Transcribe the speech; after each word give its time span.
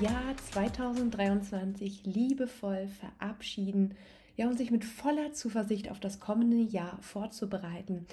Jahr 0.00 0.36
2023 0.52 2.04
liebevoll 2.04 2.88
verabschieden 2.88 3.94
ja, 4.36 4.48
und 4.48 4.58
sich 4.58 4.70
mit 4.70 4.84
voller 4.84 5.32
Zuversicht 5.32 5.90
auf 5.90 6.00
das 6.00 6.20
kommende 6.20 6.58
Jahr 6.58 6.98
vorzubereiten. 7.00 8.06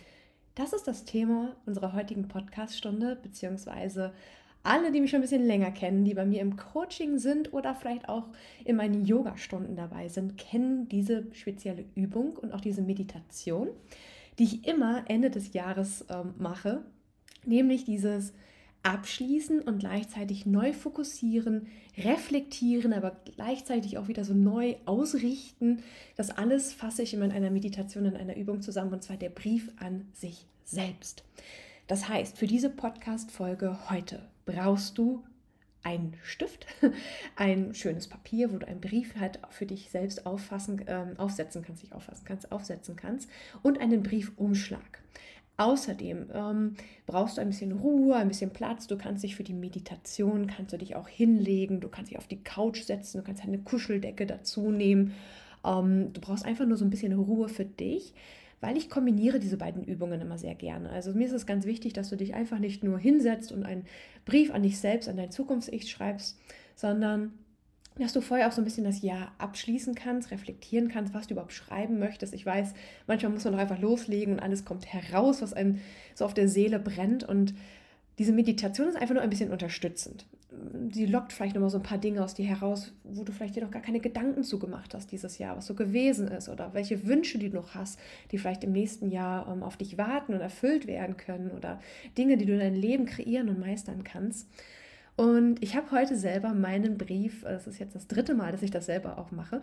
Das 0.55 0.73
ist 0.73 0.87
das 0.87 1.05
Thema 1.05 1.55
unserer 1.65 1.93
heutigen 1.93 2.27
Podcast-Stunde, 2.27 3.17
beziehungsweise 3.21 4.13
alle, 4.63 4.91
die 4.91 5.01
mich 5.01 5.09
schon 5.09 5.19
ein 5.19 5.23
bisschen 5.23 5.45
länger 5.45 5.71
kennen, 5.71 6.05
die 6.05 6.13
bei 6.13 6.25
mir 6.25 6.41
im 6.41 6.55
Coaching 6.55 7.17
sind 7.17 7.51
oder 7.53 7.75
vielleicht 7.75 8.07
auch 8.07 8.29
in 8.63 8.77
meinen 8.77 9.05
Yoga-Stunden 9.05 9.75
dabei 9.75 10.07
sind, 10.09 10.37
kennen 10.37 10.87
diese 10.87 11.27
spezielle 11.33 11.85
Übung 11.95 12.37
und 12.37 12.53
auch 12.53 12.61
diese 12.61 12.81
Meditation, 12.81 13.69
die 14.39 14.43
ich 14.45 14.67
immer 14.67 15.03
Ende 15.07 15.29
des 15.29 15.53
Jahres 15.53 16.05
ähm, 16.09 16.33
mache, 16.37 16.83
nämlich 17.45 17.83
dieses 17.83 18.33
abschließen 18.83 19.61
und 19.61 19.79
gleichzeitig 19.79 20.45
neu 20.45 20.73
fokussieren, 20.73 21.67
reflektieren, 21.97 22.93
aber 22.93 23.15
gleichzeitig 23.35 23.97
auch 23.97 24.09
wieder 24.09 24.25
so 24.25 24.33
neu 24.33 24.75
ausrichten. 24.85 25.83
Das 26.15 26.29
alles 26.29 26.73
fasse 26.73 27.01
ich 27.01 27.13
immer 27.13 27.25
in 27.25 27.31
einer 27.31 27.49
Meditation, 27.49 28.05
in 28.05 28.15
einer 28.15 28.35
Übung 28.35 28.61
zusammen, 28.61 28.93
und 28.93 29.03
zwar 29.03 29.17
der 29.17 29.29
Brief 29.29 29.71
an 29.77 30.07
sich 30.13 30.45
selbst. 30.65 31.23
Das 31.87 32.07
heißt, 32.07 32.37
für 32.37 32.47
diese 32.47 32.69
Podcast-Folge 32.69 33.89
heute 33.89 34.21
brauchst 34.45 34.97
du 34.97 35.23
einen 35.83 36.15
Stift, 36.23 36.65
ein 37.35 37.73
schönes 37.75 38.07
Papier, 38.07 38.51
wo 38.51 38.57
du 38.57 38.67
einen 38.67 38.81
Brief 38.81 39.15
halt 39.17 39.39
für 39.49 39.65
dich 39.65 39.89
selbst 39.89 40.25
auffassen, 40.25 40.85
äh, 40.87 41.05
aufsetzen 41.17 41.61
kannst, 41.61 41.83
nicht 41.83 41.93
auffassen 41.93 42.25
kannst, 42.25 42.51
aufsetzen 42.51 42.95
kannst 42.95 43.29
und 43.61 43.79
einen 43.79 44.01
Briefumschlag. 44.01 44.99
Außerdem 45.57 46.29
ähm, 46.33 46.75
brauchst 47.05 47.37
du 47.37 47.41
ein 47.41 47.49
bisschen 47.49 47.73
Ruhe, 47.73 48.15
ein 48.15 48.27
bisschen 48.27 48.49
Platz. 48.49 48.87
Du 48.87 48.97
kannst 48.97 49.23
dich 49.23 49.35
für 49.35 49.43
die 49.43 49.53
Meditation, 49.53 50.47
kannst 50.47 50.73
du 50.73 50.77
dich 50.77 50.95
auch 50.95 51.07
hinlegen, 51.07 51.79
du 51.79 51.89
kannst 51.89 52.09
dich 52.09 52.17
auf 52.17 52.27
die 52.27 52.41
Couch 52.43 52.81
setzen, 52.81 53.19
du 53.19 53.23
kannst 53.23 53.43
eine 53.43 53.59
Kuscheldecke 53.59 54.25
dazu 54.25 54.71
nehmen. 54.71 55.13
Ähm, 55.63 56.11
du 56.11 56.21
brauchst 56.21 56.45
einfach 56.45 56.65
nur 56.65 56.77
so 56.77 56.85
ein 56.85 56.89
bisschen 56.89 57.13
Ruhe 57.13 57.49
für 57.49 57.65
dich, 57.65 58.15
weil 58.61 58.77
ich 58.77 58.89
kombiniere 58.89 59.39
diese 59.39 59.57
beiden 59.57 59.83
Übungen 59.83 60.21
immer 60.21 60.39
sehr 60.39 60.55
gerne. 60.55 60.89
Also 60.89 61.13
mir 61.13 61.27
ist 61.27 61.33
es 61.33 61.45
ganz 61.45 61.65
wichtig, 61.65 61.93
dass 61.93 62.09
du 62.09 62.15
dich 62.15 62.33
einfach 62.33 62.57
nicht 62.57 62.83
nur 62.83 62.97
hinsetzt 62.97 63.51
und 63.51 63.63
einen 63.63 63.85
Brief 64.25 64.51
an 64.51 64.63
dich 64.63 64.79
selbst, 64.79 65.07
an 65.07 65.17
dein 65.17 65.31
Zukunfts-Ich 65.31 65.89
schreibst, 65.89 66.39
sondern 66.75 67.33
dass 67.97 68.13
du 68.13 68.21
vorher 68.21 68.47
auch 68.47 68.51
so 68.51 68.61
ein 68.61 68.65
bisschen 68.65 68.83
das 68.83 69.01
Jahr 69.01 69.31
abschließen 69.37 69.95
kannst, 69.95 70.31
reflektieren 70.31 70.89
kannst, 70.89 71.13
was 71.13 71.27
du 71.27 71.33
überhaupt 71.33 71.53
schreiben 71.53 71.99
möchtest. 71.99 72.33
Ich 72.33 72.45
weiß, 72.45 72.73
manchmal 73.07 73.31
muss 73.31 73.43
man 73.43 73.53
doch 73.53 73.59
einfach 73.59 73.79
loslegen 73.79 74.33
und 74.33 74.39
alles 74.39 74.65
kommt 74.65 74.91
heraus, 74.91 75.41
was 75.41 75.53
einem 75.53 75.79
so 76.15 76.25
auf 76.25 76.33
der 76.33 76.47
Seele 76.47 76.79
brennt. 76.79 77.23
Und 77.23 77.53
diese 78.17 78.31
Meditation 78.31 78.87
ist 78.87 78.95
einfach 78.95 79.13
nur 79.13 79.23
ein 79.23 79.29
bisschen 79.29 79.51
unterstützend. 79.51 80.25
Sie 80.91 81.07
lockt 81.07 81.33
vielleicht 81.33 81.55
nochmal 81.55 81.71
so 81.71 81.77
ein 81.77 81.83
paar 81.83 81.97
Dinge 81.97 82.23
aus 82.23 82.35
dir 82.35 82.45
heraus, 82.45 82.93
wo 83.03 83.23
du 83.23 83.31
vielleicht 83.31 83.55
dir 83.55 83.63
noch 83.63 83.71
gar 83.71 83.81
keine 83.81 83.99
Gedanken 83.99 84.43
zugemacht 84.43 84.93
hast 84.93 85.11
dieses 85.11 85.39
Jahr, 85.39 85.57
was 85.57 85.65
so 85.65 85.73
gewesen 85.73 86.27
ist 86.27 86.47
oder 86.47 86.73
welche 86.75 87.07
Wünsche 87.07 87.39
du 87.39 87.49
noch 87.49 87.73
hast, 87.73 87.99
die 88.31 88.37
vielleicht 88.37 88.63
im 88.63 88.71
nächsten 88.71 89.09
Jahr 89.09 89.51
ähm, 89.51 89.63
auf 89.63 89.77
dich 89.77 89.97
warten 89.97 90.33
und 90.33 90.41
erfüllt 90.41 90.85
werden 90.85 91.17
können 91.17 91.49
oder 91.51 91.79
Dinge, 92.17 92.37
die 92.37 92.45
du 92.45 92.53
in 92.53 92.59
deinem 92.59 92.79
Leben 92.79 93.05
kreieren 93.05 93.49
und 93.49 93.59
meistern 93.59 94.03
kannst. 94.03 94.47
Und 95.15 95.61
ich 95.61 95.75
habe 95.75 95.91
heute 95.91 96.15
selber 96.15 96.53
meinen 96.53 96.97
Brief, 96.97 97.43
das 97.43 97.67
ist 97.67 97.79
jetzt 97.79 97.95
das 97.95 98.07
dritte 98.07 98.33
Mal, 98.33 98.51
dass 98.51 98.63
ich 98.63 98.71
das 98.71 98.87
selber 98.87 99.19
auch 99.19 99.31
mache, 99.31 99.61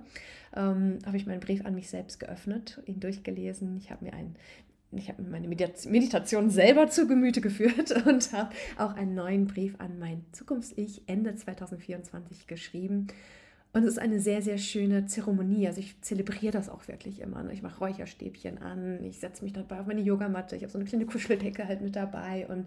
ähm, 0.55 0.99
habe 1.05 1.17
ich 1.17 1.27
meinen 1.27 1.41
Brief 1.41 1.65
an 1.65 1.75
mich 1.75 1.91
selbst 1.91 2.21
geöffnet, 2.21 2.81
ihn 2.87 3.01
durchgelesen. 3.01 3.77
Ich 3.79 3.91
habe 3.91 4.05
mir 4.05 4.13
einen 4.13 4.37
ich 4.93 5.09
habe 5.09 5.23
meine 5.23 5.47
Meditation 5.47 6.51
selber 6.51 6.89
zu 6.89 7.07
Gemüte 7.07 7.41
geführt 7.41 7.93
und 8.07 8.33
habe 8.33 8.51
auch 8.77 8.95
einen 8.95 9.15
neuen 9.15 9.47
Brief 9.47 9.77
an 9.79 9.99
mein 9.99 10.25
Zukunfts-Ich 10.33 11.03
Ende 11.07 11.35
2024 11.35 12.49
geschrieben. 12.49 13.07
Und 13.73 13.85
es 13.85 13.91
ist 13.91 13.99
eine 14.01 14.19
sehr, 14.19 14.43
sehr 14.43 14.59
schöne 14.59 15.07
Zeremonie. 15.07 15.69
Also 15.69 15.79
ich 15.79 16.01
zelebriere 16.01 16.53
das 16.53 16.69
auch 16.69 16.89
wirklich 16.89 17.21
immer. 17.21 17.41
Ne? 17.45 17.53
Ich 17.53 17.63
mache 17.63 17.79
Räucherstäbchen 17.79 18.59
an, 18.59 19.05
ich 19.05 19.21
setze 19.21 19.45
mich 19.45 19.53
dabei 19.53 19.79
auf 19.79 19.87
meine 19.87 20.01
Yogamatte, 20.01 20.57
ich 20.57 20.63
habe 20.63 20.73
so 20.73 20.79
eine 20.79 20.89
kleine 20.89 21.07
Kuscheldecke 21.07 21.69
halt 21.69 21.81
mit 21.81 21.95
dabei 21.95 22.49
und 22.49 22.67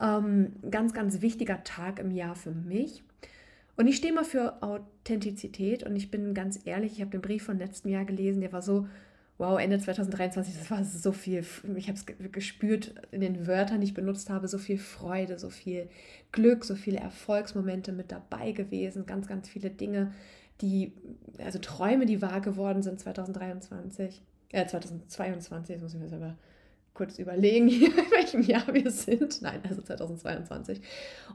ähm, 0.00 0.52
ganz, 0.70 0.92
ganz 0.92 1.20
wichtiger 1.20 1.62
Tag 1.64 1.98
im 1.98 2.10
Jahr 2.10 2.34
für 2.34 2.50
mich. 2.50 3.02
Und 3.76 3.88
ich 3.88 3.96
stehe 3.96 4.12
mal 4.12 4.24
für 4.24 4.62
Authentizität 4.62 5.82
und 5.82 5.96
ich 5.96 6.10
bin 6.10 6.34
ganz 6.34 6.60
ehrlich, 6.64 6.92
ich 6.92 7.00
habe 7.00 7.10
den 7.10 7.22
Brief 7.22 7.44
von 7.44 7.58
letztem 7.58 7.90
Jahr 7.90 8.04
gelesen, 8.04 8.40
der 8.40 8.52
war 8.52 8.62
so, 8.62 8.86
wow, 9.36 9.58
Ende 9.58 9.78
2023, 9.80 10.56
das 10.56 10.70
war 10.70 10.84
so 10.84 11.10
viel, 11.10 11.44
ich 11.74 11.88
habe 11.88 11.98
es 11.98 12.06
gespürt 12.30 12.94
in 13.10 13.20
den 13.20 13.48
Wörtern, 13.48 13.80
die 13.80 13.88
ich 13.88 13.94
benutzt 13.94 14.30
habe, 14.30 14.46
so 14.46 14.58
viel 14.58 14.78
Freude, 14.78 15.38
so 15.40 15.50
viel 15.50 15.88
Glück, 16.30 16.64
so 16.64 16.76
viele 16.76 16.98
Erfolgsmomente 16.98 17.90
mit 17.92 18.12
dabei 18.12 18.52
gewesen, 18.52 19.06
ganz, 19.06 19.26
ganz 19.26 19.48
viele 19.48 19.70
Dinge, 19.70 20.12
die, 20.60 20.92
also 21.38 21.58
Träume, 21.58 22.06
die 22.06 22.22
wahr 22.22 22.40
geworden 22.40 22.82
sind 22.82 23.00
2023, 23.00 24.22
äh, 24.52 24.66
2022, 24.66 25.74
das 25.74 25.82
muss 25.82 25.94
ich 25.94 26.00
mir 26.00 26.08
selber 26.08 26.36
kurz 26.94 27.18
überlegen, 27.18 27.68
hier, 27.68 27.88
in 27.98 28.10
welchem 28.10 28.42
Jahr 28.42 28.72
wir 28.72 28.90
sind. 28.90 29.42
Nein, 29.42 29.60
also 29.68 29.82
2022. 29.82 30.80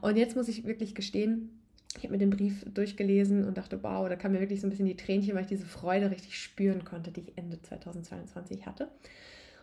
Und 0.00 0.16
jetzt 0.16 0.34
muss 0.36 0.48
ich 0.48 0.64
wirklich 0.64 0.94
gestehen, 0.94 1.50
ich 1.96 2.04
habe 2.04 2.12
mir 2.12 2.18
den 2.18 2.30
Brief 2.30 2.64
durchgelesen 2.72 3.44
und 3.44 3.58
dachte, 3.58 3.82
wow, 3.82 4.08
da 4.08 4.16
kam 4.16 4.32
mir 4.32 4.40
wirklich 4.40 4.60
so 4.60 4.66
ein 4.66 4.70
bisschen 4.70 4.86
die 4.86 4.96
Tränchen, 4.96 5.34
weil 5.34 5.42
ich 5.42 5.48
diese 5.48 5.66
Freude 5.66 6.10
richtig 6.10 6.38
spüren 6.38 6.84
konnte, 6.84 7.10
die 7.10 7.20
ich 7.20 7.32
Ende 7.36 7.60
2022 7.60 8.66
hatte. 8.66 8.88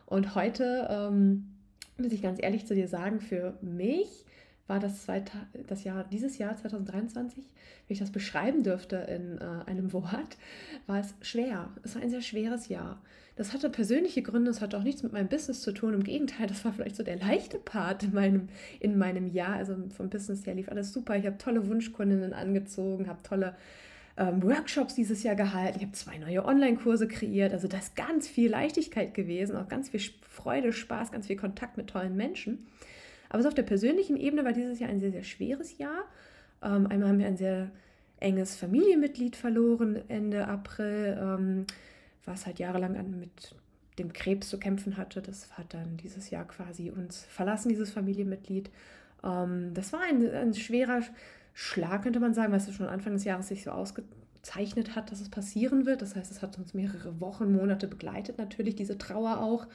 Und 0.06 0.35
heute, 0.35 0.88
ähm, 0.90 1.46
muss 1.97 2.12
ich 2.12 2.22
ganz 2.22 2.40
ehrlich 2.41 2.66
zu 2.66 2.75
dir 2.75 2.88
sagen, 2.88 3.22
für 3.22 3.58
mich 3.62 4.25
war 4.67 4.79
das, 4.79 5.07
das 5.67 5.83
Jahr, 5.83 6.03
dieses 6.11 6.38
Jahr 6.38 6.55
2023, 6.55 7.44
wenn 7.88 7.94
ich 7.94 8.00
das 8.00 8.11
beschreiben 8.11 8.63
dürfte 8.63 8.97
in 8.97 9.38
äh, 9.38 9.69
einem 9.69 9.94
Wort, 9.94 10.38
war 10.85 11.00
es 11.00 11.13
schwer. 11.22 11.69
Es 11.83 11.95
war 11.95 12.01
ein 12.01 12.09
sehr 12.09 12.22
schweres 12.22 12.67
Jahr. 12.67 13.01
Das 13.38 13.53
hatte 13.53 13.69
persönliche 13.69 14.23
Gründe, 14.23 14.50
es 14.50 14.61
hatte 14.61 14.78
auch 14.78 14.83
nichts 14.83 15.03
mit 15.03 15.13
meinem 15.13 15.28
Business 15.28 15.61
zu 15.61 15.72
tun. 15.72 15.94
Im 15.94 16.03
Gegenteil, 16.03 16.47
das 16.47 16.66
war 16.66 16.73
vielleicht 16.73 16.95
so 16.95 17.03
der 17.03 17.17
leichte 17.17 17.59
Part 17.59 18.03
in 18.03 18.13
meinem, 18.13 18.50
in 18.79 18.97
meinem 18.97 19.28
Jahr. 19.28 19.55
Also 19.55 19.75
vom 19.95 20.09
Business 20.09 20.45
her 20.45 20.55
lief 20.55 20.69
alles 20.69 20.91
super. 20.91 21.16
Ich 21.16 21.25
habe 21.28 21.38
tolle 21.38 21.67
Wunschkundinnen 21.67 22.34
angezogen, 22.34 23.07
habe 23.07 23.22
tolle 23.22 23.55
ähm, 24.17 24.41
Workshops 24.41 24.95
dieses 24.95 25.22
Jahr 25.22 25.35
gehalten. 25.35 25.78
Ich 25.78 25.84
habe 25.84 25.94
zwei 25.94 26.17
neue 26.17 26.44
Online-Kurse 26.44 27.07
kreiert. 27.07 27.53
Also 27.53 27.67
da 27.67 27.78
ist 27.78 27.95
ganz 27.95 28.28
viel 28.28 28.49
Leichtigkeit 28.49 29.13
gewesen, 29.13 29.55
auch 29.55 29.67
ganz 29.67 29.89
viel 29.89 30.01
Freude, 30.28 30.73
Spaß, 30.73 31.11
ganz 31.11 31.28
viel 31.28 31.38
Kontakt 31.38 31.78
mit 31.78 31.88
tollen 31.88 32.17
Menschen. 32.17 32.66
Aber 33.30 33.42
so 33.42 33.48
auf 33.50 33.56
der 33.56 33.64
persönlichen 33.64 34.18
Ebene 34.18 34.46
war 34.46 34.54
dieses 34.54 34.80
Jahr 34.80 34.90
ein 34.90 35.00
sehr, 35.00 35.12
sehr 35.12 35.24
schweres 35.24 35.78
Jahr. 35.78 36.06
Ähm, 36.62 36.88
einmal 36.88 37.10
haben 37.10 37.20
wir 37.20 37.28
ein 37.28 37.38
sehr 37.38 37.72
enges 38.20 38.56
Familienmitglied 38.56 39.36
verloren 39.36 40.02
Ende 40.08 40.48
April. 40.48 41.18
Ähm, 41.20 41.66
was 42.28 42.46
halt 42.46 42.60
jahrelang 42.60 42.98
an, 42.98 43.20
mit 43.20 43.56
dem 43.98 44.14
Krebs 44.14 44.50
zu 44.50 44.60
kämpfen 44.60 44.98
hatte. 44.98 45.22
Das 45.22 45.58
hat 45.58 45.74
dann 45.74 45.98
dieses 45.98 46.30
Jahr 46.30 46.46
quasi 46.46 46.92
uns 46.92 47.24
verlassen, 47.24 47.70
dieses 47.70 47.92
Familienmitglied. 47.92 48.70
Ähm, 49.24 49.73
das 49.73 49.94
war 49.94 50.02
ein, 50.02 50.30
ein 50.30 50.53
schwerer 50.53 51.02
Schlag, 51.53 52.03
könnte 52.03 52.20
man 52.20 52.35
sagen, 52.35 52.53
was 52.53 52.72
schon 52.72 52.88
Anfang 52.88 53.14
des 53.14 53.23
Jahres 53.23 53.47
sich 53.47 53.64
so 53.64 53.72
ausgezeichnet 53.72 54.96
hat, 54.96 55.12
dass 55.12 55.22
es 55.22 55.30
passieren 55.30 55.88
wird. 55.88 56.03
Das 56.03 56.16
heißt, 56.16 56.30
es 56.30 56.44
hat 56.44 56.59
uns 56.59 56.76
mehrere 56.76 57.20
Wochen, 57.20 57.52
Monate 57.52 57.88
begleitet, 57.88 58.38
natürlich 58.38 58.76
diese 58.76 58.97
Trauer 58.97 59.40
auch. 59.40 59.66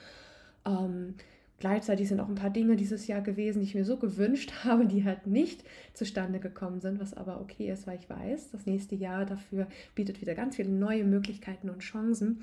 Ähm, 0.64 1.14
gleichzeitig 1.58 2.08
sind 2.08 2.20
auch 2.20 2.28
ein 2.28 2.34
paar 2.34 2.50
Dinge 2.50 2.76
dieses 2.76 3.06
Jahr 3.06 3.20
gewesen, 3.20 3.60
die 3.60 3.66
ich 3.66 3.74
mir 3.74 3.84
so 3.84 3.96
gewünscht 3.96 4.52
habe, 4.64 4.86
die 4.86 5.04
halt 5.04 5.26
nicht 5.26 5.64
zustande 5.94 6.40
gekommen 6.40 6.80
sind, 6.80 7.00
was 7.00 7.14
aber 7.14 7.40
okay 7.40 7.70
ist, 7.70 7.86
weil 7.86 7.98
ich 7.98 8.10
weiß, 8.10 8.50
das 8.50 8.66
nächste 8.66 8.94
Jahr 8.94 9.24
dafür 9.24 9.66
bietet 9.94 10.20
wieder 10.20 10.34
ganz 10.34 10.56
viele 10.56 10.70
neue 10.70 11.04
Möglichkeiten 11.04 11.70
und 11.70 11.80
Chancen. 11.80 12.40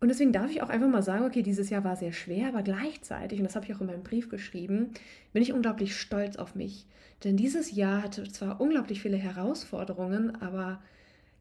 Und 0.00 0.08
deswegen 0.08 0.32
darf 0.32 0.50
ich 0.50 0.62
auch 0.62 0.68
einfach 0.68 0.88
mal 0.88 1.04
sagen, 1.04 1.24
okay, 1.24 1.42
dieses 1.44 1.70
Jahr 1.70 1.84
war 1.84 1.94
sehr 1.94 2.12
schwer, 2.12 2.48
aber 2.48 2.62
gleichzeitig, 2.62 3.38
und 3.38 3.44
das 3.44 3.54
habe 3.54 3.66
ich 3.66 3.74
auch 3.74 3.80
in 3.80 3.86
meinem 3.86 4.02
Brief 4.02 4.28
geschrieben, 4.28 4.90
bin 5.32 5.44
ich 5.44 5.52
unglaublich 5.52 5.96
stolz 5.96 6.34
auf 6.34 6.56
mich. 6.56 6.86
Denn 7.22 7.36
dieses 7.36 7.70
Jahr 7.70 8.02
hatte 8.02 8.24
zwar 8.24 8.60
unglaublich 8.60 9.00
viele 9.00 9.16
Herausforderungen, 9.16 10.34
aber 10.42 10.82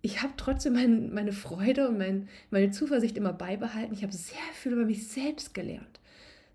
ich 0.03 0.21
habe 0.21 0.33
trotzdem 0.37 0.73
mein, 0.73 1.11
meine 1.11 1.33
Freude 1.33 1.89
und 1.89 1.97
mein, 1.97 2.27
meine 2.51 2.69
Zuversicht 2.69 3.17
immer 3.17 3.33
beibehalten. 3.33 3.93
Ich 3.95 4.03
habe 4.03 4.13
sehr 4.13 4.37
viel 4.53 4.73
über 4.73 4.85
mich 4.85 5.07
selbst 5.07 5.55
gelernt 5.55 6.00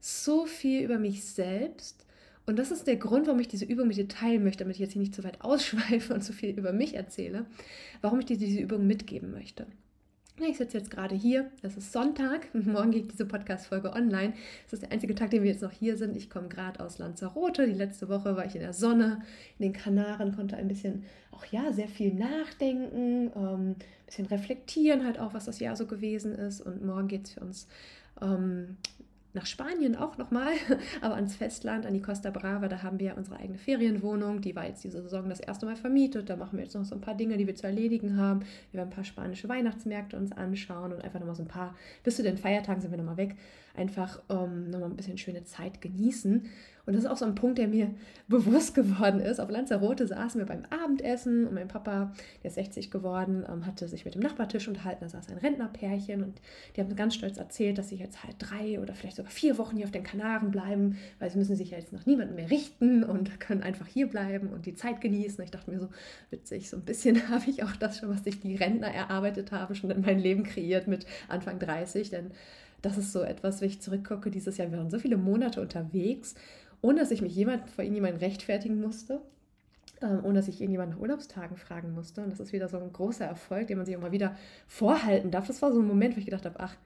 so 0.00 0.46
viel 0.46 0.82
über 0.82 0.98
mich 0.98 1.24
selbst. 1.24 2.04
Und 2.46 2.58
das 2.58 2.70
ist 2.70 2.86
der 2.86 2.96
Grund, 2.96 3.26
warum 3.26 3.40
ich 3.40 3.48
diese 3.48 3.64
Übung 3.64 3.88
mit 3.88 3.96
dir 3.96 4.06
teilen 4.06 4.44
möchte, 4.44 4.62
damit 4.62 4.76
ich 4.76 4.80
jetzt 4.80 4.92
hier 4.92 5.02
nicht 5.02 5.14
zu 5.14 5.24
weit 5.24 5.40
ausschweife 5.42 6.14
und 6.14 6.22
zu 6.22 6.32
viel 6.32 6.50
über 6.50 6.72
mich 6.72 6.94
erzähle, 6.94 7.46
warum 8.02 8.20
ich 8.20 8.26
dir 8.26 8.38
diese 8.38 8.60
Übung 8.60 8.86
mitgeben 8.86 9.32
möchte. 9.32 9.66
Ich 10.38 10.58
sitze 10.58 10.76
jetzt 10.76 10.90
gerade 10.90 11.14
hier, 11.14 11.50
es 11.62 11.78
ist 11.78 11.92
Sonntag, 11.92 12.48
morgen 12.54 12.90
geht 12.90 13.10
diese 13.10 13.24
Podcast-Folge 13.24 13.94
online. 13.94 14.34
Es 14.66 14.74
ist 14.74 14.82
der 14.82 14.92
einzige 14.92 15.14
Tag, 15.14 15.30
den 15.30 15.42
wir 15.42 15.50
jetzt 15.50 15.62
noch 15.62 15.72
hier 15.72 15.96
sind. 15.96 16.14
Ich 16.14 16.28
komme 16.28 16.48
gerade 16.48 16.80
aus 16.80 16.98
Lanzarote. 16.98 17.66
Die 17.66 17.72
letzte 17.72 18.10
Woche 18.10 18.36
war 18.36 18.44
ich 18.44 18.54
in 18.54 18.60
der 18.60 18.74
Sonne, 18.74 19.22
in 19.58 19.62
den 19.62 19.72
Kanaren, 19.72 20.36
konnte 20.36 20.56
ein 20.56 20.68
bisschen, 20.68 21.04
auch 21.30 21.46
ja, 21.46 21.72
sehr 21.72 21.88
viel 21.88 22.12
nachdenken, 22.12 23.32
ähm, 23.34 23.70
ein 23.70 23.76
bisschen 24.04 24.26
reflektieren 24.26 25.06
halt 25.06 25.18
auch, 25.18 25.32
was 25.32 25.46
das 25.46 25.58
Jahr 25.58 25.74
so 25.74 25.86
gewesen 25.86 26.32
ist. 26.32 26.60
Und 26.60 26.84
morgen 26.84 27.08
geht 27.08 27.28
es 27.28 27.32
für 27.32 27.40
uns 27.40 27.66
ähm, 28.20 28.76
nach 29.36 29.46
Spanien 29.46 29.94
auch 29.94 30.18
nochmal, 30.18 30.54
aber 31.00 31.14
ans 31.14 31.36
Festland, 31.36 31.86
an 31.86 31.94
die 31.94 32.02
Costa 32.02 32.30
Brava. 32.30 32.66
Da 32.66 32.82
haben 32.82 32.98
wir 32.98 33.16
unsere 33.16 33.36
eigene 33.36 33.58
Ferienwohnung. 33.58 34.40
Die 34.40 34.56
war 34.56 34.66
jetzt 34.66 34.82
diese 34.82 35.02
Saison 35.02 35.28
das 35.28 35.38
erste 35.38 35.66
Mal 35.66 35.76
vermietet. 35.76 36.28
Da 36.28 36.36
machen 36.36 36.56
wir 36.56 36.64
jetzt 36.64 36.74
noch 36.74 36.84
so 36.84 36.94
ein 36.94 37.00
paar 37.00 37.14
Dinge, 37.14 37.36
die 37.36 37.46
wir 37.46 37.54
zu 37.54 37.66
erledigen 37.66 38.16
haben. 38.16 38.40
Wir 38.72 38.78
werden 38.78 38.88
ein 38.88 38.94
paar 38.94 39.04
spanische 39.04 39.48
Weihnachtsmärkte 39.48 40.16
uns 40.16 40.32
anschauen 40.32 40.92
und 40.92 41.04
einfach 41.04 41.20
nochmal 41.20 41.36
so 41.36 41.42
ein 41.42 41.48
paar, 41.48 41.76
bis 42.02 42.16
zu 42.16 42.22
den 42.22 42.38
Feiertagen 42.38 42.80
sind 42.80 42.90
wir 42.90 42.98
nochmal 42.98 43.18
weg, 43.18 43.36
einfach 43.76 44.20
ähm, 44.30 44.70
nochmal 44.70 44.90
ein 44.90 44.96
bisschen 44.96 45.18
schöne 45.18 45.44
Zeit 45.44 45.80
genießen. 45.80 46.48
Und 46.86 46.94
das 46.94 47.04
ist 47.04 47.10
auch 47.10 47.16
so 47.16 47.24
ein 47.24 47.34
Punkt, 47.34 47.58
der 47.58 47.68
mir 47.68 47.92
bewusst 48.28 48.74
geworden 48.74 49.20
ist. 49.20 49.40
Auf 49.40 49.50
Lanzarote 49.50 50.06
saßen 50.06 50.40
wir 50.40 50.46
beim 50.46 50.64
Abendessen 50.70 51.46
und 51.46 51.54
mein 51.54 51.68
Papa, 51.68 52.12
der 52.42 52.48
ist 52.48 52.54
60 52.54 52.90
geworden, 52.90 53.44
ähm, 53.48 53.66
hatte 53.66 53.88
sich 53.88 54.04
mit 54.04 54.14
dem 54.14 54.22
Nachbartisch 54.22 54.68
unterhalten. 54.68 55.00
Da 55.02 55.08
saß 55.08 55.28
ein 55.28 55.38
Rentnerpärchen 55.38 56.22
und 56.22 56.40
die 56.74 56.80
haben 56.80 56.94
ganz 56.94 57.14
stolz 57.14 57.38
erzählt, 57.38 57.78
dass 57.78 57.88
sie 57.88 57.96
jetzt 57.96 58.22
halt 58.22 58.36
drei 58.38 58.80
oder 58.80 58.94
vielleicht 58.94 59.16
sogar 59.16 59.30
vier 59.30 59.58
Wochen 59.58 59.76
hier 59.76 59.84
auf 59.84 59.92
den 59.92 60.04
Kanaren 60.04 60.50
bleiben, 60.50 60.96
weil 61.18 61.30
sie 61.30 61.38
müssen 61.38 61.56
sich 61.56 61.70
ja 61.70 61.78
jetzt 61.78 61.92
nach 61.92 62.06
niemandem 62.06 62.36
mehr 62.36 62.50
richten 62.50 63.02
und 63.02 63.40
können 63.40 63.62
einfach 63.62 63.86
hier 63.86 64.08
bleiben 64.08 64.48
und 64.48 64.66
die 64.66 64.74
Zeit 64.74 65.00
genießen. 65.00 65.42
Ich 65.42 65.50
dachte 65.50 65.70
mir 65.70 65.80
so, 65.80 65.88
witzig, 66.30 66.70
so 66.70 66.76
ein 66.76 66.84
bisschen 66.84 67.28
habe 67.30 67.50
ich 67.50 67.64
auch 67.64 67.74
das 67.76 67.98
schon, 67.98 68.08
was 68.08 68.22
sich 68.24 68.40
die 68.40 68.54
Rentner 68.54 68.88
erarbeitet 68.88 69.50
haben, 69.50 69.74
schon 69.74 69.90
in 69.90 70.02
mein 70.02 70.18
Leben 70.18 70.44
kreiert 70.44 70.86
mit 70.86 71.06
Anfang 71.28 71.58
30, 71.58 72.10
denn 72.10 72.30
das 72.82 72.98
ist 72.98 73.12
so 73.12 73.22
etwas, 73.22 73.60
wenn 73.60 73.68
ich 73.68 73.80
zurückgucke, 73.80 74.30
dieses 74.30 74.58
Jahr, 74.58 74.70
wir 74.70 74.78
waren 74.78 74.90
so 74.90 74.98
viele 74.98 75.16
Monate 75.16 75.60
unterwegs 75.60 76.34
ohne 76.82 77.00
dass 77.00 77.10
ich 77.10 77.22
mich 77.22 77.34
jemand 77.34 77.70
vor 77.70 77.84
irgendjemandem 77.84 78.20
rechtfertigen 78.20 78.80
musste, 78.80 79.20
ähm, 80.02 80.20
ohne 80.24 80.34
dass 80.34 80.48
ich 80.48 80.60
irgendjemand 80.60 80.92
nach 80.92 80.98
Urlaubstagen 80.98 81.56
fragen 81.56 81.92
musste. 81.92 82.22
Und 82.22 82.30
das 82.30 82.40
ist 82.40 82.52
wieder 82.52 82.68
so 82.68 82.78
ein 82.78 82.92
großer 82.92 83.24
Erfolg, 83.24 83.68
den 83.68 83.78
man 83.78 83.86
sich 83.86 83.96
mal 83.98 84.12
wieder 84.12 84.36
vorhalten 84.66 85.30
darf. 85.30 85.46
Das 85.46 85.62
war 85.62 85.72
so 85.72 85.80
ein 85.80 85.86
Moment, 85.86 86.16
wo 86.16 86.18
ich 86.18 86.26
gedacht 86.26 86.44
habe, 86.44 86.60
ach, 86.60 86.76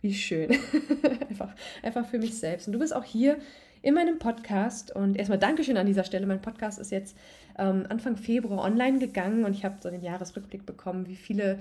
wie 0.00 0.14
schön. 0.14 0.50
einfach, 1.28 1.54
einfach 1.82 2.06
für 2.06 2.18
mich 2.18 2.38
selbst. 2.38 2.68
Und 2.68 2.72
du 2.72 2.78
bist 2.78 2.94
auch 2.94 3.04
hier 3.04 3.38
in 3.82 3.94
meinem 3.94 4.18
Podcast. 4.18 4.94
Und 4.94 5.16
erstmal 5.16 5.38
Dankeschön 5.38 5.76
an 5.76 5.86
dieser 5.86 6.04
Stelle. 6.04 6.26
Mein 6.26 6.42
Podcast 6.42 6.78
ist 6.78 6.90
jetzt 6.90 7.16
ähm, 7.58 7.86
Anfang 7.88 8.16
Februar 8.16 8.64
online 8.64 8.98
gegangen 8.98 9.44
und 9.44 9.52
ich 9.52 9.64
habe 9.64 9.76
so 9.80 9.90
den 9.90 10.02
Jahresrückblick 10.02 10.66
bekommen, 10.66 11.06
wie 11.06 11.16
viele 11.16 11.58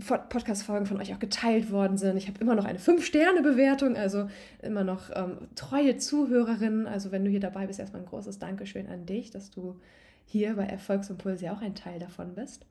Podcast-Folgen 0.00 0.86
von 0.86 1.00
euch 1.00 1.14
auch 1.14 1.18
geteilt 1.18 1.70
worden 1.70 1.96
sind. 1.96 2.16
Ich 2.16 2.28
habe 2.28 2.40
immer 2.40 2.54
noch 2.54 2.64
eine 2.64 2.78
5-Sterne-Bewertung, 2.78 3.96
also 3.96 4.28
immer 4.62 4.84
noch 4.84 5.10
ähm, 5.14 5.48
treue 5.54 5.96
Zuhörerinnen. 5.96 6.86
Also 6.86 7.10
wenn 7.10 7.24
du 7.24 7.30
hier 7.30 7.40
dabei 7.40 7.66
bist, 7.66 7.80
erstmal 7.80 8.02
ein 8.02 8.08
großes 8.08 8.38
Dankeschön 8.38 8.86
an 8.86 9.06
dich, 9.06 9.30
dass 9.30 9.50
du 9.50 9.80
hier 10.24 10.54
bei 10.54 10.64
Erfolgsimpuls 10.64 11.40
ja 11.40 11.52
auch 11.52 11.62
ein 11.62 11.74
Teil 11.74 11.98
davon 11.98 12.34
bist. 12.34 12.66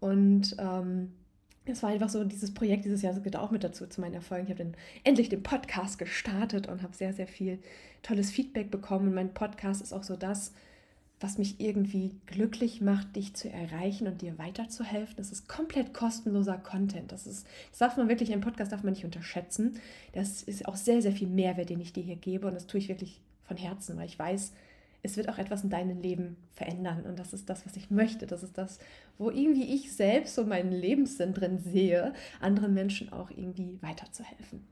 Und 0.00 0.56
ähm, 0.58 1.12
es 1.64 1.82
war 1.82 1.90
einfach 1.90 2.08
so, 2.08 2.24
dieses 2.24 2.52
Projekt 2.52 2.84
dieses 2.84 3.02
Jahr 3.02 3.14
gehört 3.14 3.36
auch 3.36 3.50
mit 3.50 3.62
dazu 3.62 3.86
zu 3.86 4.00
meinen 4.00 4.14
Erfolgen. 4.14 4.46
Ich 4.46 4.58
habe 4.58 4.72
endlich 5.04 5.28
den 5.28 5.42
Podcast 5.42 5.98
gestartet 5.98 6.68
und 6.68 6.82
habe 6.82 6.94
sehr, 6.94 7.12
sehr 7.12 7.28
viel 7.28 7.60
tolles 8.02 8.30
Feedback 8.30 8.70
bekommen. 8.70 9.08
Und 9.08 9.14
mein 9.14 9.32
Podcast 9.32 9.80
ist 9.80 9.92
auch 9.92 10.02
so 10.02 10.16
das, 10.16 10.52
was 11.22 11.38
mich 11.38 11.60
irgendwie 11.60 12.16
glücklich 12.26 12.80
macht, 12.80 13.16
dich 13.16 13.34
zu 13.34 13.48
erreichen 13.48 14.06
und 14.06 14.22
dir 14.22 14.38
weiterzuhelfen. 14.38 15.14
Das 15.16 15.30
ist 15.30 15.48
komplett 15.48 15.94
kostenloser 15.94 16.58
Content. 16.58 17.12
Das 17.12 17.26
ist, 17.26 17.46
das 17.70 17.78
darf 17.78 17.96
man 17.96 18.08
wirklich, 18.08 18.32
ein 18.32 18.40
Podcast 18.40 18.72
darf 18.72 18.82
man 18.82 18.92
nicht 18.92 19.04
unterschätzen. 19.04 19.78
Das 20.12 20.42
ist 20.42 20.66
auch 20.66 20.76
sehr, 20.76 21.00
sehr 21.02 21.12
viel 21.12 21.28
Mehrwert, 21.28 21.70
den 21.70 21.80
ich 21.80 21.92
dir 21.92 22.02
hier 22.02 22.16
gebe. 22.16 22.46
Und 22.46 22.54
das 22.54 22.66
tue 22.66 22.80
ich 22.80 22.88
wirklich 22.88 23.20
von 23.44 23.56
Herzen, 23.56 23.96
weil 23.96 24.06
ich 24.06 24.18
weiß, 24.18 24.52
es 25.04 25.16
wird 25.16 25.28
auch 25.28 25.38
etwas 25.38 25.64
in 25.64 25.70
deinem 25.70 26.00
Leben 26.00 26.36
verändern. 26.52 27.04
Und 27.04 27.18
das 27.18 27.32
ist 27.32 27.50
das, 27.50 27.66
was 27.66 27.76
ich 27.76 27.90
möchte. 27.90 28.26
Das 28.26 28.42
ist 28.42 28.56
das, 28.56 28.78
wo 29.18 29.30
irgendwie 29.30 29.74
ich 29.74 29.92
selbst 29.92 30.34
so 30.34 30.44
meinen 30.44 30.72
Lebenssinn 30.72 31.34
drin 31.34 31.58
sehe, 31.58 32.14
anderen 32.40 32.74
Menschen 32.74 33.12
auch 33.12 33.30
irgendwie 33.30 33.78
weiterzuhelfen. 33.80 34.64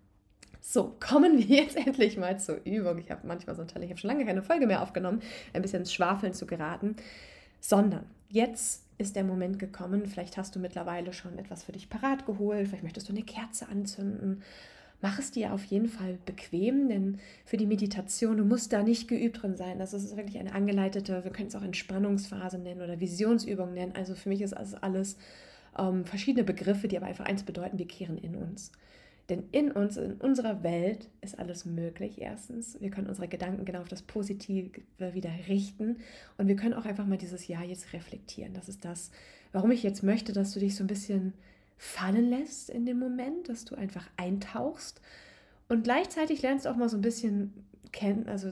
So, 0.61 0.97
kommen 1.01 1.39
wir 1.39 1.45
jetzt 1.63 1.77
endlich 1.77 2.17
mal 2.17 2.39
zur 2.39 2.61
Übung. 2.65 2.99
Ich 2.99 3.11
habe 3.11 3.27
manchmal 3.27 3.57
so 3.57 3.63
ein 3.63 3.69
Teil, 3.69 3.83
ich 3.83 3.91
habe 3.91 4.01
schon 4.01 4.09
lange 4.09 4.25
keine 4.25 4.43
Folge 4.43 4.67
mehr 4.67 4.83
aufgenommen, 4.83 5.21
ein 5.53 5.63
bisschen 5.63 5.81
ins 5.81 5.93
Schwafeln 5.93 6.35
zu 6.35 6.47
geraten, 6.47 6.97
sondern 7.61 8.05
jetzt 8.29 8.85
ist 8.99 9.17
der 9.17 9.25
Moment 9.25 9.59
gekommen, 9.59 10.07
vielleicht 10.07 10.37
hast 10.37 10.55
du 10.55 10.59
mittlerweile 10.59 11.13
schon 11.13 11.39
etwas 11.39 11.65
für 11.65 11.73
dich 11.73 11.89
parat 11.89 12.27
geholt, 12.27 12.69
vielleicht 12.69 12.85
möchtest 12.85 13.09
du 13.09 13.13
eine 13.13 13.23
Kerze 13.23 13.69
anzünden. 13.69 14.43
Mach 15.03 15.19
es 15.19 15.31
dir 15.31 15.55
auf 15.55 15.65
jeden 15.65 15.89
Fall 15.89 16.19
bequem, 16.27 16.91
denn 16.91 17.19
für 17.47 17.57
die 17.57 17.65
Meditation, 17.65 18.37
du 18.37 18.45
musst 18.45 18.71
da 18.75 18.83
nicht 18.83 19.09
geübt 19.09 19.43
drin 19.43 19.57
sein. 19.57 19.79
Das 19.79 19.95
ist 19.95 20.15
wirklich 20.15 20.39
eine 20.39 20.55
angeleitete, 20.55 21.25
wir 21.25 21.33
können 21.33 21.49
es 21.49 21.57
auch 21.57 21.63
Entspannungsphase 21.63 22.59
nennen 22.59 22.83
oder 22.83 23.01
Visionsübung 23.01 23.73
nennen. 23.73 23.95
Also 23.97 24.15
für 24.15 24.29
mich 24.29 24.43
ist 24.43 24.53
das 24.53 24.75
alles 24.75 25.17
ähm, 25.79 26.05
verschiedene 26.05 26.45
Begriffe, 26.45 26.87
die 26.87 26.99
aber 26.99 27.07
einfach 27.07 27.25
eins 27.25 27.45
bedeuten, 27.45 27.79
wir 27.79 27.89
kehren 27.89 28.19
in 28.19 28.37
uns. 28.37 28.73
Denn 29.31 29.45
in 29.53 29.71
uns, 29.71 29.97
in 29.97 30.15
unserer 30.15 30.63
Welt 30.63 31.09
ist 31.21 31.39
alles 31.39 31.65
möglich. 31.65 32.21
Erstens, 32.21 32.77
wir 32.81 32.91
können 32.91 33.07
unsere 33.07 33.29
Gedanken 33.29 33.65
genau 33.65 33.81
auf 33.81 33.89
das 33.89 34.03
Positive 34.03 34.71
wieder 34.99 35.31
richten 35.49 35.99
und 36.37 36.49
wir 36.49 36.57
können 36.57 36.75
auch 36.75 36.85
einfach 36.85 37.07
mal 37.07 37.17
dieses 37.17 37.47
Jahr 37.47 37.65
jetzt 37.65 37.93
reflektieren. 37.93 38.53
Das 38.53 38.69
ist 38.69 38.85
das, 38.85 39.11
warum 39.53 39.71
ich 39.71 39.83
jetzt 39.83 40.03
möchte, 40.03 40.33
dass 40.33 40.53
du 40.53 40.61
dich 40.61 40.75
so 40.75 40.85
ein 40.85 40.89
bisschen 40.89 41.33
fallen 41.79 42.29
lässt 42.29 42.69
in 42.69 42.85
dem 42.85 42.99
Moment, 42.99 43.49
dass 43.49 43.65
du 43.65 43.77
einfach 43.77 44.07
eintauchst 44.17 45.01
und 45.69 45.85
gleichzeitig 45.85 46.43
lernst 46.43 46.67
du 46.67 46.71
auch 46.71 46.77
mal 46.77 46.89
so 46.89 46.99
ein 46.99 47.03
bisschen 47.03 47.53
kennen, 47.93 48.29
also 48.29 48.51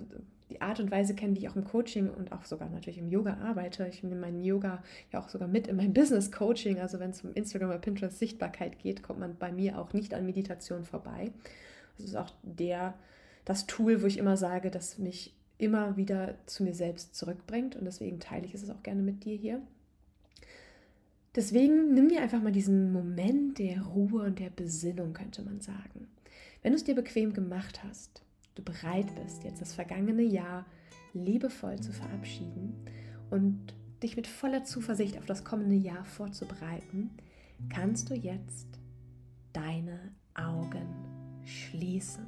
die 0.59 0.63
Art 0.63 0.81
und 0.81 0.91
Weise 0.91 1.15
kennen, 1.15 1.35
wie 1.35 1.41
ich 1.41 1.49
auch 1.49 1.57
im 1.57 1.65
Coaching 1.65 2.11
und 2.11 2.33
auch 2.33 2.45
sogar 2.45 2.69
natürlich 2.69 2.99
im 2.99 3.09
Yoga 3.09 3.39
arbeite. 3.39 3.87
Ich 3.87 4.03
nehme 4.03 4.21
meinen 4.21 4.43
Yoga 4.43 4.83
ja 5.13 5.21
auch 5.21 5.29
sogar 5.29 5.49
mit 5.49 5.69
in 5.69 5.77
mein 5.77 5.93
Business 5.95 6.33
Coaching. 6.33 6.81
Also 6.81 6.99
wenn 6.99 7.11
es 7.11 7.23
um 7.23 7.33
Instagram 7.33 7.71
oder 7.71 7.79
Pinterest 7.79 8.19
Sichtbarkeit 8.19 8.79
geht, 8.79 9.03
kommt 9.03 9.21
man 9.21 9.37
bei 9.37 9.53
mir 9.53 9.79
auch 9.79 9.93
nicht 9.93 10.15
an 10.15 10.27
Meditation 10.27 10.85
vorbei. 10.85 11.31
Das 11.97 12.07
ist 12.07 12.17
auch 12.17 12.31
der, 12.43 12.95
das 13.45 13.67
Tool, 13.67 14.03
wo 14.03 14.07
ich 14.07 14.19
immer 14.19 14.37
sage, 14.37 14.71
dass 14.71 14.99
mich 14.99 15.35
immer 15.59 15.97
wieder 15.97 16.35
zu 16.47 16.63
mir 16.63 16.75
selbst 16.75 17.15
zurückbringt 17.15 17.75
und 17.75 17.85
deswegen 17.85 18.21
teile 18.21 18.47
ich 18.47 18.55
es 18.55 18.71
auch 18.71 18.83
gerne 18.83 19.03
mit 19.03 19.25
dir 19.25 19.37
hier. 19.37 19.61
Deswegen 21.35 21.95
nimm 21.95 22.09
dir 22.09 22.23
einfach 22.23 22.43
mal 22.43 22.53
diesen 22.53 22.93
Moment 22.93 23.59
der 23.59 23.83
Ruhe 23.83 24.23
und 24.23 24.39
der 24.39 24.51
Besinnung, 24.51 25.13
könnte 25.13 25.43
man 25.43 25.61
sagen. 25.61 26.09
Wenn 26.63 26.73
du 26.73 26.77
es 26.77 26.85
dir 26.85 26.95
bequem 26.95 27.33
gemacht 27.33 27.83
hast, 27.85 28.23
du 28.59 28.63
bereit 28.63 29.15
bist, 29.15 29.45
jetzt 29.45 29.61
das 29.61 29.73
vergangene 29.73 30.23
Jahr 30.23 30.67
liebevoll 31.15 31.79
zu 31.81 31.93
verabschieden 31.93 32.75
und 33.31 33.75
dich 34.03 34.17
mit 34.17 34.27
voller 34.27 34.65
Zuversicht 34.65 35.19
auf 35.19 35.27
das 35.27 35.45
kommende 35.45 35.75
Jahr 35.75 36.05
vorzubereiten, 36.05 37.11
kannst 37.69 38.11
du 38.11 38.15
jetzt 38.15 38.67
deine 39.53 40.13
Augen 40.35 40.87
schließen. 41.45 42.27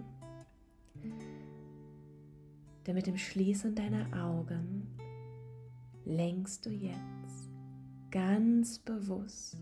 Denn 2.86 2.94
mit 2.94 3.06
dem 3.06 3.18
Schließen 3.18 3.74
deiner 3.74 4.24
Augen 4.24 4.88
lenkst 6.04 6.66
du 6.66 6.70
jetzt 6.70 7.50
ganz 8.10 8.78
bewusst 8.78 9.58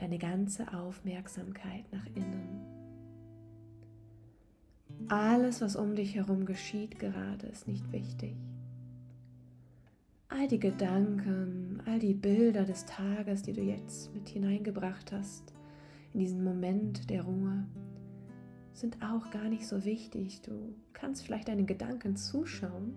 deine 0.00 0.18
ganze 0.18 0.72
Aufmerksamkeit 0.72 1.84
nach 1.92 2.06
innen. 2.14 2.69
Alles, 5.08 5.60
was 5.60 5.76
um 5.76 5.94
dich 5.94 6.14
herum 6.14 6.46
geschieht 6.46 6.98
gerade, 6.98 7.46
ist 7.46 7.66
nicht 7.66 7.90
wichtig. 7.92 8.34
All 10.28 10.46
die 10.46 10.60
Gedanken, 10.60 11.82
all 11.86 11.98
die 11.98 12.14
Bilder 12.14 12.64
des 12.64 12.84
Tages, 12.86 13.42
die 13.42 13.52
du 13.52 13.62
jetzt 13.62 14.14
mit 14.14 14.28
hineingebracht 14.28 15.10
hast, 15.10 15.52
in 16.14 16.20
diesen 16.20 16.44
Moment 16.44 17.10
der 17.10 17.22
Ruhe, 17.22 17.64
sind 18.72 18.98
auch 19.02 19.30
gar 19.30 19.48
nicht 19.48 19.66
so 19.66 19.84
wichtig. 19.84 20.42
Du 20.42 20.74
kannst 20.92 21.24
vielleicht 21.24 21.48
deinen 21.48 21.66
Gedanken 21.66 22.16
zuschauen, 22.16 22.94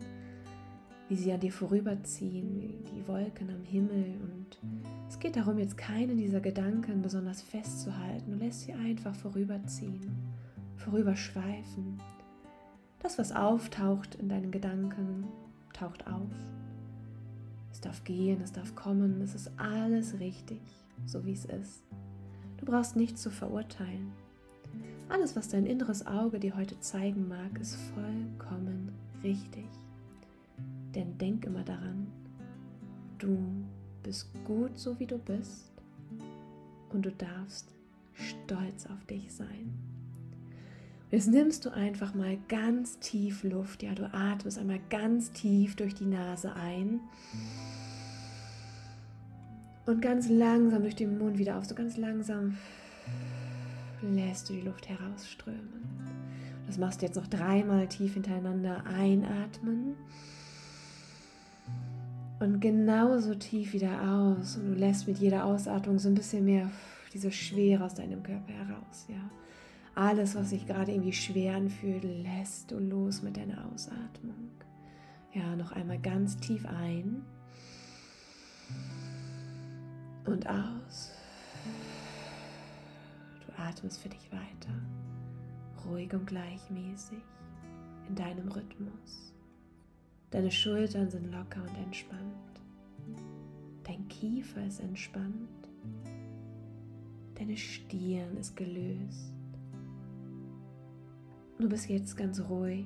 wie 1.09 1.15
sie 1.15 1.33
an 1.33 1.39
dir 1.39 1.51
vorüberziehen, 1.51 2.61
wie 2.61 2.77
die 2.95 3.07
Wolken 3.07 3.49
am 3.49 3.63
Himmel. 3.63 4.19
Und 4.21 4.59
es 5.09 5.17
geht 5.17 5.35
darum, 5.35 5.57
jetzt 5.57 5.77
keinen 5.77 6.17
dieser 6.17 6.39
Gedanken 6.39 7.01
besonders 7.01 7.41
festzuhalten. 7.41 8.31
Du 8.31 8.37
lässt 8.37 8.61
sie 8.61 8.73
einfach 8.73 9.15
vorüberziehen 9.15 10.32
vorüberschweifen. 10.83 12.01
Das, 12.99 13.17
was 13.17 13.31
auftaucht 13.31 14.15
in 14.15 14.29
deinen 14.29 14.51
Gedanken, 14.51 15.27
taucht 15.73 16.07
auf. 16.07 16.31
Es 17.71 17.81
darf 17.81 18.03
gehen, 18.03 18.41
es 18.41 18.51
darf 18.51 18.75
kommen, 18.75 19.21
es 19.21 19.35
ist 19.35 19.51
alles 19.57 20.19
richtig, 20.19 20.61
so 21.05 21.25
wie 21.25 21.33
es 21.33 21.45
ist. 21.45 21.83
Du 22.57 22.65
brauchst 22.65 22.95
nichts 22.95 23.21
zu 23.21 23.29
verurteilen. 23.29 24.11
Alles, 25.09 25.35
was 25.35 25.49
dein 25.49 25.65
inneres 25.65 26.07
Auge 26.07 26.39
dir 26.39 26.55
heute 26.55 26.79
zeigen 26.79 27.27
mag, 27.27 27.59
ist 27.59 27.75
vollkommen 27.93 28.91
richtig. 29.21 29.65
Denn 30.95 31.17
denk 31.17 31.45
immer 31.45 31.63
daran, 31.63 32.07
du 33.17 33.37
bist 34.01 34.29
gut 34.45 34.77
so 34.77 34.97
wie 34.99 35.07
du 35.07 35.17
bist 35.17 35.71
und 36.91 37.05
du 37.05 37.11
darfst 37.11 37.73
stolz 38.13 38.85
auf 38.85 39.03
dich 39.05 39.33
sein. 39.33 39.73
Jetzt 41.13 41.27
nimmst 41.27 41.63
du 41.63 41.69
einfach 41.69 42.15
mal 42.15 42.39
ganz 42.47 42.97
tief 42.97 43.43
Luft. 43.43 43.83
Ja, 43.83 43.93
du 43.93 44.11
atmest 44.11 44.57
einmal 44.57 44.79
ganz 44.89 45.31
tief 45.31 45.75
durch 45.75 45.93
die 45.93 46.07
Nase 46.07 46.55
ein. 46.55 47.01
Und 49.85 50.01
ganz 50.01 50.27
langsam 50.27 50.81
durch 50.81 50.95
den 50.95 51.19
Mund 51.19 51.37
wieder 51.37 51.59
auf. 51.59 51.65
So 51.65 51.75
ganz 51.75 51.97
langsam 51.97 52.57
lässt 54.01 54.49
du 54.49 54.53
die 54.53 54.61
Luft 54.61 54.89
herausströmen. 54.89 55.85
Das 56.65 56.79
machst 56.79 57.03
du 57.03 57.05
jetzt 57.05 57.15
noch 57.15 57.27
dreimal 57.27 57.87
tief 57.87 58.15
hintereinander 58.15 58.83
einatmen. 58.87 59.93
Und 62.39 62.59
genauso 62.59 63.35
tief 63.35 63.73
wieder 63.73 64.01
aus. 64.01 64.57
Und 64.57 64.65
du 64.65 64.79
lässt 64.79 65.07
mit 65.07 65.19
jeder 65.19 65.45
Ausatmung 65.45 65.99
so 65.99 66.09
ein 66.09 66.15
bisschen 66.15 66.43
mehr 66.43 66.71
diese 67.13 67.31
Schwere 67.31 67.83
aus 67.83 67.93
deinem 67.93 68.23
Körper 68.23 68.51
heraus. 68.51 69.05
Ja. 69.09 69.29
Alles, 69.95 70.35
was 70.35 70.49
sich 70.49 70.65
gerade 70.65 70.91
irgendwie 70.91 71.13
schwer 71.13 71.55
anfühlt, 71.55 72.03
lässt 72.03 72.71
du 72.71 72.79
los 72.79 73.21
mit 73.21 73.37
deiner 73.37 73.65
Ausatmung. 73.71 74.49
Ja, 75.33 75.55
noch 75.55 75.71
einmal 75.71 75.99
ganz 75.99 76.37
tief 76.37 76.65
ein 76.65 77.23
und 80.25 80.47
aus. 80.47 81.11
Du 83.45 83.61
atmest 83.61 84.01
für 84.01 84.09
dich 84.09 84.31
weiter, 84.31 84.73
ruhig 85.85 86.11
und 86.13 86.25
gleichmäßig 86.25 87.21
in 88.07 88.15
deinem 88.15 88.47
Rhythmus. 88.47 89.33
Deine 90.31 90.51
Schultern 90.51 91.11
sind 91.11 91.31
locker 91.31 91.61
und 91.61 91.77
entspannt. 91.83 92.21
Dein 93.83 94.07
Kiefer 94.07 94.65
ist 94.65 94.79
entspannt. 94.79 95.49
Deine 97.35 97.57
Stirn 97.57 98.37
ist 98.37 98.55
gelöst. 98.55 99.33
Du 101.63 101.69
bist 101.69 101.87
jetzt 101.87 102.17
ganz 102.17 102.41
ruhig 102.49 102.85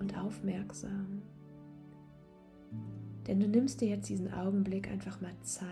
und 0.00 0.16
aufmerksam. 0.16 1.20
Denn 3.26 3.38
du 3.38 3.48
nimmst 3.48 3.82
dir 3.82 3.90
jetzt 3.90 4.08
diesen 4.08 4.32
Augenblick 4.32 4.90
einfach 4.90 5.20
mal 5.20 5.34
Zeit, 5.42 5.66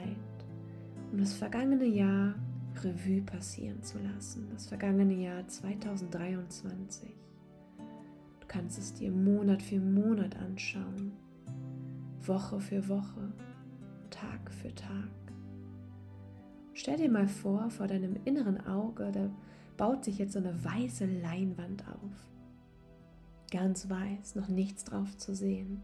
um 1.10 1.18
das 1.18 1.32
vergangene 1.32 1.86
Jahr 1.86 2.34
Revue 2.84 3.22
passieren 3.22 3.82
zu 3.82 3.96
lassen. 4.00 4.48
Das 4.52 4.66
vergangene 4.66 5.14
Jahr 5.14 5.48
2023. 5.48 7.08
Du 8.40 8.46
kannst 8.46 8.78
es 8.78 8.92
dir 8.92 9.10
Monat 9.10 9.62
für 9.62 9.80
Monat 9.80 10.36
anschauen, 10.36 11.12
Woche 12.20 12.60
für 12.60 12.86
Woche, 12.86 13.32
Tag 14.10 14.52
für 14.52 14.74
Tag. 14.74 15.08
Stell 16.74 16.98
dir 16.98 17.10
mal 17.10 17.28
vor, 17.28 17.70
vor 17.70 17.86
deinem 17.86 18.16
inneren 18.26 18.60
Auge, 18.66 19.10
da 19.10 19.30
baut 19.80 20.04
sich 20.04 20.18
jetzt 20.18 20.34
so 20.34 20.38
eine 20.38 20.62
weiße 20.62 21.06
Leinwand 21.06 21.88
auf. 21.88 22.28
Ganz 23.50 23.88
weiß, 23.88 24.34
noch 24.34 24.48
nichts 24.48 24.84
drauf 24.84 25.16
zu 25.16 25.34
sehen. 25.34 25.82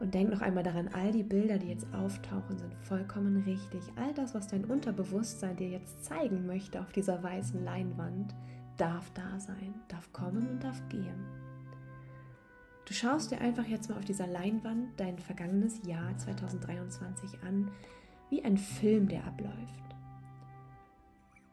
Und 0.00 0.12
denk 0.12 0.28
noch 0.28 0.40
einmal 0.40 0.64
daran, 0.64 0.88
all 0.88 1.12
die 1.12 1.22
Bilder, 1.22 1.58
die 1.58 1.68
jetzt 1.68 1.86
auftauchen, 1.94 2.58
sind 2.58 2.74
vollkommen 2.74 3.44
richtig. 3.44 3.80
All 3.94 4.12
das, 4.14 4.34
was 4.34 4.48
dein 4.48 4.64
Unterbewusstsein 4.64 5.54
dir 5.54 5.68
jetzt 5.68 6.04
zeigen 6.04 6.46
möchte 6.46 6.80
auf 6.80 6.90
dieser 6.90 7.22
weißen 7.22 7.62
Leinwand, 7.62 8.34
darf 8.76 9.08
da 9.12 9.38
sein, 9.38 9.72
darf 9.86 10.12
kommen 10.12 10.48
und 10.48 10.64
darf 10.64 10.82
gehen. 10.88 11.26
Du 12.86 12.92
schaust 12.92 13.30
dir 13.30 13.40
einfach 13.40 13.66
jetzt 13.66 13.88
mal 13.88 13.98
auf 13.98 14.04
dieser 14.04 14.26
Leinwand 14.26 14.98
dein 14.98 15.16
vergangenes 15.20 15.80
Jahr 15.86 16.18
2023 16.18 17.40
an, 17.46 17.70
wie 18.30 18.42
ein 18.42 18.58
Film, 18.58 19.06
der 19.06 19.24
abläuft. 19.28 19.89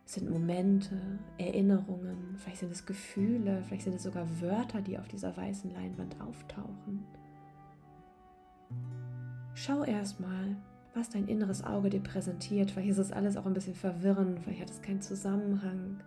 Es 0.07 0.13
sind 0.13 0.29
Momente, 0.29 0.95
Erinnerungen, 1.37 2.37
vielleicht 2.37 2.59
sind 2.59 2.71
es 2.71 2.85
Gefühle, 2.85 3.61
vielleicht 3.65 3.83
sind 3.83 3.95
es 3.95 4.03
sogar 4.03 4.25
Wörter, 4.39 4.81
die 4.81 4.97
auf 4.97 5.09
dieser 5.09 5.35
weißen 5.35 5.73
Leinwand 5.73 6.15
auftauchen. 6.21 7.03
Schau 9.53 9.83
erstmal, 9.83 10.55
was 10.93 11.09
dein 11.09 11.27
inneres 11.27 11.61
Auge 11.61 11.89
dir 11.89 11.99
präsentiert. 11.99 12.71
Vielleicht 12.71 12.91
ist 12.91 12.99
es 12.99 13.11
alles 13.11 13.35
auch 13.35 13.45
ein 13.45 13.53
bisschen 13.53 13.75
verwirrend, 13.75 14.39
vielleicht 14.39 14.61
hat 14.61 14.69
es 14.69 14.81
keinen 14.81 15.01
Zusammenhang. 15.01 16.01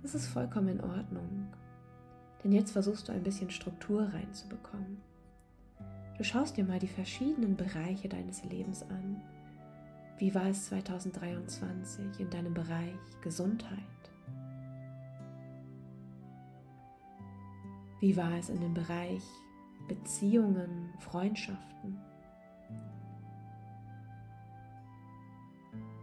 Das 0.00 0.14
ist 0.14 0.28
vollkommen 0.28 0.68
in 0.68 0.80
Ordnung. 0.80 1.48
Denn 2.42 2.52
jetzt 2.52 2.70
versuchst 2.70 3.06
du 3.06 3.12
ein 3.12 3.22
bisschen 3.22 3.50
Struktur 3.50 4.04
reinzubekommen. 4.14 4.96
Du 6.16 6.24
schaust 6.24 6.56
dir 6.56 6.64
mal 6.64 6.78
die 6.78 6.88
verschiedenen 6.88 7.54
Bereiche 7.54 8.08
deines 8.08 8.42
Lebens 8.44 8.82
an 8.88 9.20
wie 10.22 10.32
war 10.36 10.46
es 10.46 10.66
2023 10.66 12.20
in 12.20 12.30
deinem 12.30 12.54
Bereich 12.54 12.94
Gesundheit? 13.22 13.80
Wie 17.98 18.16
war 18.16 18.32
es 18.38 18.48
in 18.48 18.60
dem 18.60 18.72
Bereich 18.72 19.24
Beziehungen, 19.88 20.94
Freundschaften? 21.00 21.98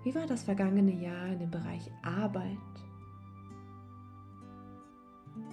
Wie 0.03 0.13
war 0.13 0.27
das 0.27 0.43
vergangene 0.43 1.01
Jahr 1.01 1.27
in 1.27 1.39
dem 1.39 1.51
Bereich 1.51 1.89
Arbeit 2.03 2.57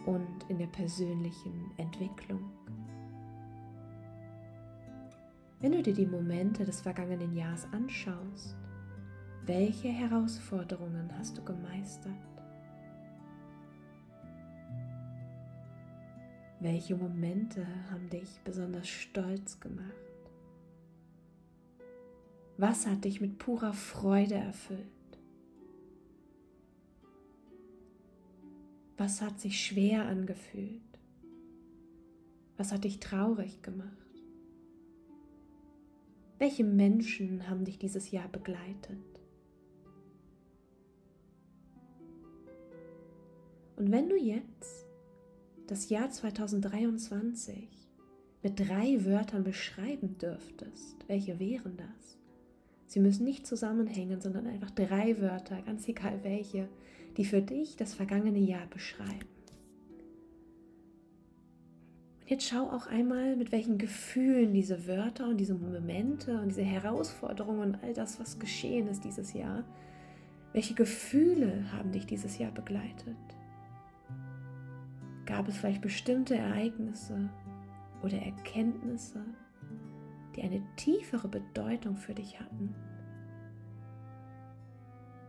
und 0.07 0.45
in 0.49 0.59
der 0.59 0.67
persönlichen 0.67 1.71
Entwicklung? 1.77 2.51
Wenn 5.59 5.73
du 5.73 5.83
dir 5.83 5.95
die 5.95 6.07
Momente 6.07 6.65
des 6.65 6.83
vergangenen 6.83 7.35
Jahres 7.35 7.67
anschaust, 7.73 8.57
welche 9.47 9.89
Herausforderungen 9.89 11.11
hast 11.17 11.39
du 11.39 11.45
gemeistert? 11.45 12.13
Welche 16.61 16.97
Momente 16.97 17.67
haben 17.91 18.11
dich 18.11 18.41
besonders 18.45 18.89
stolz 18.89 19.59
gemacht? 19.59 19.93
Was 22.59 22.87
hat 22.87 23.05
dich 23.05 23.21
mit 23.21 23.39
purer 23.39 23.73
Freude 23.73 24.35
erfüllt? 24.35 24.87
Was 28.99 29.23
hat 29.23 29.41
sich 29.41 29.65
schwer 29.65 30.07
angefühlt? 30.07 30.83
Was 32.57 32.73
hat 32.73 32.85
dich 32.85 33.01
traurig 33.01 33.63
gemacht? 33.63 34.06
Welche 36.39 36.65
Menschen 36.65 37.49
haben 37.49 37.65
dich 37.65 37.79
dieses 37.79 38.11
Jahr 38.11 38.29
begleitet? 38.29 38.99
Und 43.77 43.91
wenn 43.91 44.11
du 44.11 44.17
jetzt 44.17 44.87
das 45.67 45.89
Jahr 45.89 46.11
2023 46.11 47.69
mit 48.43 48.61
drei 48.61 49.05
Wörtern 49.07 49.45
beschreiben 49.45 50.19
dürftest, 50.19 51.09
welche 51.09 51.39
wären 51.39 51.79
das? 51.79 52.19
Sie 52.87 53.01
müssen 53.01 53.25
nicht 53.25 53.47
zusammenhängen, 53.47 54.21
sondern 54.21 54.47
einfach 54.47 54.71
drei 54.71 55.19
Wörter, 55.21 55.61
ganz 55.63 55.89
egal 55.89 56.23
welche, 56.23 56.69
die 57.17 57.25
für 57.25 57.41
dich 57.41 57.77
das 57.77 57.95
vergangene 57.95 58.39
Jahr 58.39 58.67
beschreiben. 58.67 59.36
Jetzt 62.27 62.49
schau 62.49 62.71
auch 62.71 62.89
einmal, 62.89 63.37
mit 63.37 63.53
welchen 63.53 63.79
Gefühlen 63.79 64.53
diese 64.53 64.89
Wörter 64.89 65.29
und 65.29 65.37
diese 65.37 65.55
Momente 65.55 66.41
und 66.41 66.49
diese 66.49 66.63
Herausforderungen 66.63 67.61
und 67.61 67.85
all 67.85 67.95
das, 67.95 68.19
was 68.19 68.41
geschehen 68.41 68.89
ist 68.89 69.05
dieses 69.05 69.33
Jahr, 69.33 69.63
welche 70.53 70.75
Gefühle 70.75 71.71
haben 71.71 71.93
dich 71.93 72.05
dieses 72.05 72.37
Jahr 72.39 72.51
begleitet? 72.51 73.17
Gab 75.25 75.47
es 75.47 75.57
vielleicht 75.57 75.83
bestimmte 75.83 76.35
Ereignisse 76.35 77.31
oder 78.03 78.19
Erkenntnisse, 78.19 79.25
die 80.35 80.43
eine 80.43 80.63
tiefere 80.75 81.29
Bedeutung 81.29 81.97
für 81.97 82.15
dich 82.15 82.41
hatten? 82.41 82.75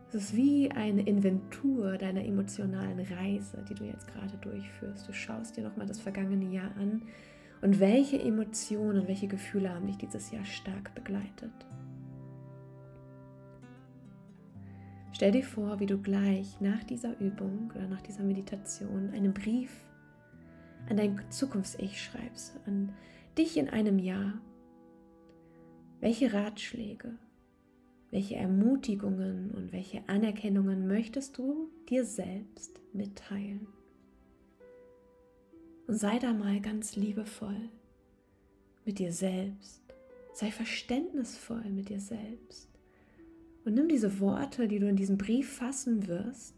Es 0.08 0.14
ist 0.14 0.36
wie 0.36 0.70
eine 0.70 1.02
Inventur 1.02 1.98
deiner 1.98 2.24
emotionalen 2.24 3.00
Reise, 3.00 3.62
die 3.68 3.74
du 3.74 3.84
jetzt 3.84 4.08
gerade 4.08 4.38
durchführst. 4.38 5.06
Du 5.06 5.12
schaust 5.12 5.56
dir 5.56 5.64
nochmal 5.64 5.86
das 5.86 6.00
vergangene 6.00 6.46
Jahr 6.46 6.74
an 6.78 7.02
und 7.60 7.78
welche 7.78 8.18
Emotionen, 8.18 9.06
welche 9.06 9.28
Gefühle 9.28 9.74
haben 9.74 9.86
dich 9.86 9.98
dieses 9.98 10.30
Jahr 10.30 10.46
stark 10.46 10.94
begleitet. 10.94 11.52
Stell 15.12 15.32
dir 15.32 15.44
vor, 15.44 15.78
wie 15.78 15.86
du 15.86 15.98
gleich 15.98 16.58
nach 16.60 16.84
dieser 16.84 17.18
Übung 17.20 17.70
oder 17.74 17.86
nach 17.86 18.00
dieser 18.00 18.22
Meditation 18.22 19.10
einen 19.10 19.34
Brief 19.34 19.70
an 20.88 20.96
dein 20.96 21.20
Zukunfts-Ich 21.28 22.02
schreibst, 22.02 22.58
an 22.66 22.94
dich 23.36 23.58
in 23.58 23.68
einem 23.68 23.98
Jahr. 23.98 24.40
Welche 26.00 26.32
Ratschläge, 26.32 27.18
welche 28.10 28.36
Ermutigungen 28.36 29.50
und 29.50 29.72
welche 29.72 30.02
Anerkennungen 30.08 30.86
möchtest 30.86 31.36
du 31.36 31.70
dir 31.88 32.04
selbst 32.04 32.80
mitteilen? 32.92 33.66
Und 35.86 35.98
sei 35.98 36.18
da 36.18 36.32
mal 36.32 36.60
ganz 36.60 36.96
liebevoll 36.96 37.70
mit 38.84 38.98
dir 38.98 39.12
selbst. 39.12 39.82
Sei 40.34 40.50
verständnisvoll 40.50 41.64
mit 41.70 41.88
dir 41.88 42.00
selbst. 42.00 42.68
Und 43.64 43.74
nimm 43.74 43.88
diese 43.88 44.20
Worte, 44.20 44.68
die 44.68 44.78
du 44.78 44.88
in 44.88 44.96
diesem 44.96 45.18
Brief 45.18 45.56
fassen 45.56 46.06
wirst, 46.06 46.54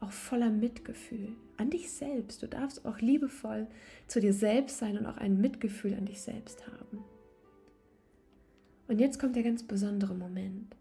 auch 0.00 0.12
voller 0.12 0.50
Mitgefühl 0.50 1.28
an 1.56 1.70
dich 1.70 1.90
selbst. 1.90 2.42
Du 2.42 2.48
darfst 2.48 2.86
auch 2.86 3.00
liebevoll 3.00 3.66
zu 4.06 4.20
dir 4.20 4.32
selbst 4.32 4.78
sein 4.78 4.98
und 4.98 5.06
auch 5.06 5.18
ein 5.18 5.40
Mitgefühl 5.40 5.94
an 5.94 6.06
dich 6.06 6.22
selbst 6.22 6.66
haben. 6.66 7.04
Und 8.88 8.98
jetzt 8.98 9.20
kommt 9.20 9.36
der 9.36 9.44
ganz 9.44 9.62
besondere 9.62 10.14
Moment. 10.14 10.76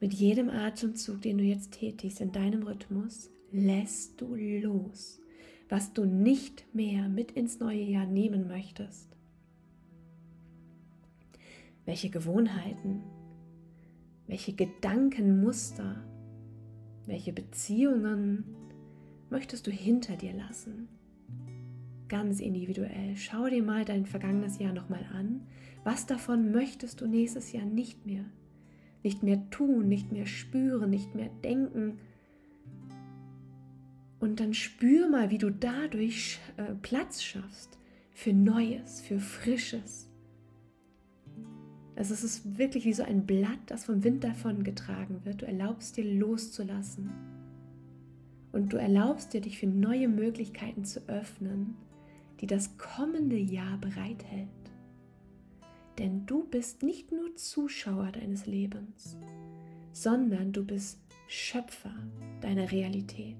Mit 0.00 0.14
jedem 0.14 0.48
Atemzug, 0.48 1.22
den 1.22 1.38
du 1.38 1.44
jetzt 1.44 1.72
tätigst 1.72 2.20
in 2.20 2.30
deinem 2.30 2.62
Rhythmus, 2.62 3.30
lässt 3.50 4.20
du 4.20 4.36
los, 4.36 5.20
was 5.68 5.92
du 5.92 6.04
nicht 6.04 6.72
mehr 6.72 7.08
mit 7.08 7.32
ins 7.32 7.58
neue 7.58 7.82
Jahr 7.82 8.06
nehmen 8.06 8.46
möchtest. 8.46 9.08
Welche 11.84 12.10
Gewohnheiten, 12.10 13.02
welche 14.28 14.52
Gedankenmuster, 14.52 16.04
welche 17.06 17.32
Beziehungen 17.32 18.44
möchtest 19.30 19.66
du 19.66 19.72
hinter 19.72 20.16
dir 20.16 20.34
lassen? 20.34 20.88
Ganz 22.08 22.40
individuell. 22.40 23.16
Schau 23.16 23.48
dir 23.48 23.62
mal 23.62 23.84
dein 23.84 24.06
vergangenes 24.06 24.58
Jahr 24.58 24.72
nochmal 24.72 25.04
an. 25.12 25.46
Was 25.82 26.06
davon 26.06 26.52
möchtest 26.52 27.00
du 27.00 27.06
nächstes 27.06 27.52
Jahr 27.52 27.64
nicht 27.64 28.06
mehr? 28.06 28.24
Nicht 29.08 29.22
mehr 29.22 29.48
tun, 29.48 29.88
nicht 29.88 30.12
mehr 30.12 30.26
spüren, 30.26 30.90
nicht 30.90 31.14
mehr 31.14 31.30
denken. 31.42 31.98
Und 34.20 34.38
dann 34.38 34.52
spür 34.52 35.08
mal, 35.08 35.30
wie 35.30 35.38
du 35.38 35.50
dadurch 35.50 36.38
äh, 36.58 36.74
Platz 36.82 37.22
schaffst 37.22 37.78
für 38.12 38.34
Neues, 38.34 39.00
für 39.00 39.18
Frisches. 39.18 40.10
Also 41.96 42.12
es 42.12 42.22
ist 42.22 42.58
wirklich 42.58 42.84
wie 42.84 42.92
so 42.92 43.02
ein 43.02 43.24
Blatt, 43.24 43.60
das 43.68 43.86
vom 43.86 44.04
Wind 44.04 44.24
davon 44.24 44.62
getragen 44.62 45.24
wird. 45.24 45.40
Du 45.40 45.46
erlaubst 45.46 45.96
dir 45.96 46.04
loszulassen. 46.04 47.10
Und 48.52 48.74
du 48.74 48.76
erlaubst 48.76 49.32
dir, 49.32 49.40
dich 49.40 49.58
für 49.58 49.68
neue 49.68 50.08
Möglichkeiten 50.08 50.84
zu 50.84 51.00
öffnen, 51.08 51.76
die 52.40 52.46
das 52.46 52.76
kommende 52.76 53.38
Jahr 53.38 53.78
bereithält. 53.78 54.48
Denn 55.98 56.26
du 56.26 56.44
bist 56.44 56.82
nicht 56.82 57.10
nur 57.10 57.34
Zuschauer 57.34 58.12
deines 58.12 58.46
Lebens, 58.46 59.16
sondern 59.92 60.52
du 60.52 60.64
bist 60.64 61.00
Schöpfer 61.26 61.94
deiner 62.40 62.70
Realität. 62.70 63.36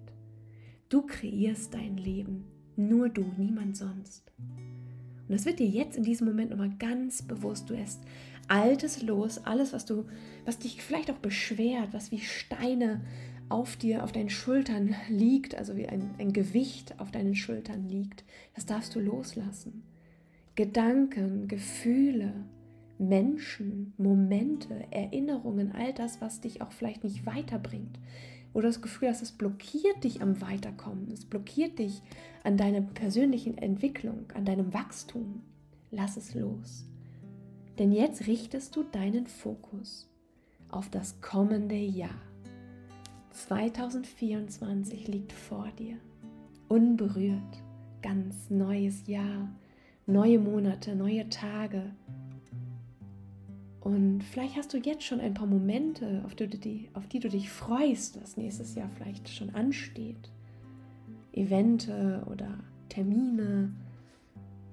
Du 0.88 1.02
kreierst 1.02 1.72
dein 1.74 1.96
Leben, 1.96 2.46
nur 2.76 3.08
du, 3.08 3.24
niemand 3.36 3.76
sonst. 3.76 4.32
Und 4.38 5.34
das 5.34 5.44
wird 5.44 5.60
dir 5.60 5.68
jetzt 5.68 5.96
in 5.96 6.02
diesem 6.02 6.26
Moment 6.26 6.50
nochmal 6.50 6.74
ganz 6.78 7.22
bewusst. 7.22 7.70
Du 7.70 7.74
lässt 7.74 8.00
Altes 8.48 9.02
los, 9.02 9.38
alles, 9.44 9.72
was 9.72 9.84
du, 9.84 10.06
was 10.44 10.58
dich 10.58 10.82
vielleicht 10.82 11.10
auch 11.10 11.18
beschwert, 11.18 11.92
was 11.92 12.10
wie 12.10 12.20
Steine 12.20 13.02
auf 13.50 13.76
dir, 13.76 14.02
auf 14.02 14.12
deinen 14.12 14.30
Schultern 14.30 14.96
liegt, 15.08 15.54
also 15.54 15.76
wie 15.76 15.86
ein, 15.86 16.14
ein 16.18 16.32
Gewicht 16.32 16.98
auf 16.98 17.10
deinen 17.10 17.34
Schultern 17.34 17.88
liegt, 17.88 18.24
das 18.54 18.66
darfst 18.66 18.94
du 18.94 19.00
loslassen. 19.00 19.84
Gedanken, 20.58 21.46
Gefühle, 21.46 22.34
Menschen, 22.98 23.94
Momente, 23.96 24.88
Erinnerungen, 24.90 25.70
all 25.70 25.92
das, 25.92 26.20
was 26.20 26.40
dich 26.40 26.62
auch 26.62 26.72
vielleicht 26.72 27.04
nicht 27.04 27.24
weiterbringt. 27.26 28.00
Oder 28.54 28.66
das 28.66 28.82
Gefühl 28.82 29.10
hast, 29.10 29.22
es 29.22 29.30
blockiert 29.30 30.02
dich 30.02 30.20
am 30.20 30.40
Weiterkommen, 30.40 31.12
es 31.12 31.24
blockiert 31.24 31.78
dich 31.78 32.02
an 32.42 32.56
deiner 32.56 32.80
persönlichen 32.80 33.56
Entwicklung, 33.56 34.24
an 34.34 34.44
deinem 34.44 34.74
Wachstum. 34.74 35.42
Lass 35.92 36.16
es 36.16 36.34
los. 36.34 36.88
Denn 37.78 37.92
jetzt 37.92 38.26
richtest 38.26 38.74
du 38.74 38.82
deinen 38.82 39.28
Fokus 39.28 40.10
auf 40.70 40.90
das 40.90 41.20
kommende 41.20 41.76
Jahr. 41.76 42.20
2024 43.30 45.06
liegt 45.06 45.30
vor 45.30 45.68
dir, 45.78 45.98
unberührt, 46.66 47.62
ganz 48.02 48.50
neues 48.50 49.06
Jahr, 49.06 49.48
neue 50.08 50.38
Monate, 50.38 50.96
neue 50.96 51.28
Tage. 51.28 51.92
Und 53.80 54.24
vielleicht 54.24 54.56
hast 54.56 54.72
du 54.72 54.78
jetzt 54.78 55.04
schon 55.04 55.20
ein 55.20 55.34
paar 55.34 55.46
Momente, 55.46 56.22
auf 56.26 56.34
die, 56.34 56.88
auf 56.94 57.06
die 57.06 57.20
du 57.20 57.28
dich 57.28 57.50
freust, 57.50 58.20
was 58.20 58.36
nächstes 58.36 58.74
Jahr 58.74 58.88
vielleicht 58.88 59.28
schon 59.28 59.50
ansteht. 59.54 60.32
Evente 61.32 62.26
oder 62.30 62.58
Termine, 62.88 63.74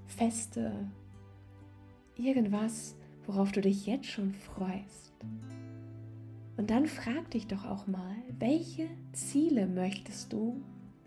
Feste, 0.08 0.90
irgendwas, 2.16 2.96
worauf 3.26 3.52
du 3.52 3.62
dich 3.62 3.86
jetzt 3.86 4.08
schon 4.08 4.32
freust. 4.34 5.14
Und 6.58 6.70
dann 6.70 6.86
frag 6.86 7.30
dich 7.32 7.48
doch 7.48 7.66
auch 7.66 7.88
mal, 7.88 8.16
welche 8.40 8.88
Ziele 9.12 9.68
möchtest 9.68 10.32
du 10.32 10.62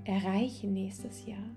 erreichen 0.04 0.74
nächstes 0.74 1.24
Jahr? 1.26 1.48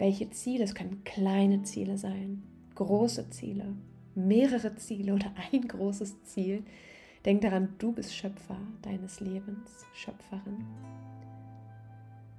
Welche 0.00 0.30
Ziele? 0.30 0.64
Es 0.64 0.74
können 0.74 1.04
kleine 1.04 1.62
Ziele 1.62 1.98
sein, 1.98 2.42
große 2.74 3.28
Ziele, 3.30 3.76
mehrere 4.14 4.74
Ziele 4.74 5.14
oder 5.14 5.32
ein 5.52 5.68
großes 5.68 6.24
Ziel. 6.24 6.64
Denk 7.24 7.42
daran, 7.42 7.74
du 7.78 7.92
bist 7.92 8.12
Schöpfer 8.14 8.56
deines 8.82 9.20
Lebens, 9.20 9.84
Schöpferin. 9.94 10.64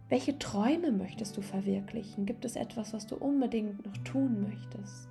Welche 0.09 0.37
Träume 0.39 0.91
möchtest 0.91 1.37
du 1.37 1.41
verwirklichen? 1.41 2.25
Gibt 2.25 2.43
es 2.43 2.57
etwas, 2.57 2.93
was 2.93 3.07
du 3.07 3.15
unbedingt 3.15 3.85
noch 3.85 3.97
tun 3.99 4.41
möchtest, 4.41 5.07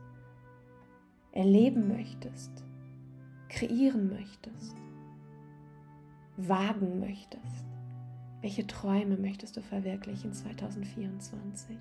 erleben 1.32 1.88
möchtest? 1.88 2.50
kreieren 3.50 4.08
möchtest, 4.08 4.76
wagen 6.36 7.00
möchtest. 7.00 7.66
Welche 8.40 8.66
Träume 8.66 9.18
möchtest 9.18 9.56
du 9.56 9.60
verwirklichen 9.60 10.32
2024? 10.32 11.76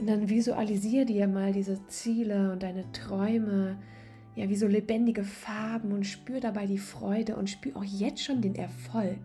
Und 0.00 0.06
dann 0.06 0.30
visualisiere 0.30 1.04
dir 1.04 1.28
mal 1.28 1.52
diese 1.52 1.86
Ziele 1.88 2.52
und 2.52 2.62
deine 2.62 2.90
Träume, 2.92 3.76
ja, 4.34 4.48
wie 4.48 4.56
so 4.56 4.66
lebendige 4.66 5.24
Farben 5.24 5.92
und 5.92 6.06
spür 6.06 6.40
dabei 6.40 6.66
die 6.66 6.78
Freude 6.78 7.36
und 7.36 7.50
spür 7.50 7.76
auch 7.76 7.84
jetzt 7.84 8.24
schon 8.24 8.40
den 8.40 8.54
Erfolg. 8.54 9.20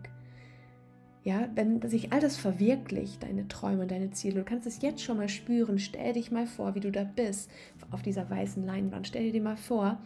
Ja, 1.24 1.48
wenn 1.54 1.80
sich 1.88 2.12
all 2.12 2.20
das 2.20 2.36
verwirklicht, 2.36 3.22
deine 3.22 3.48
Träume 3.48 3.82
und 3.82 3.90
deine 3.90 4.10
Ziele, 4.10 4.40
du 4.40 4.44
kannst 4.44 4.66
es 4.66 4.82
jetzt 4.82 5.02
schon 5.02 5.16
mal 5.16 5.30
spüren. 5.30 5.78
Stell 5.78 6.12
dich 6.12 6.30
mal 6.30 6.46
vor, 6.46 6.74
wie 6.74 6.80
du 6.80 6.92
da 6.92 7.04
bist 7.04 7.50
auf 7.90 8.02
dieser 8.02 8.28
weißen 8.28 8.64
Leinwand. 8.66 9.08
Stell 9.08 9.32
dir 9.32 9.42
mal 9.42 9.56
vor, 9.56 9.98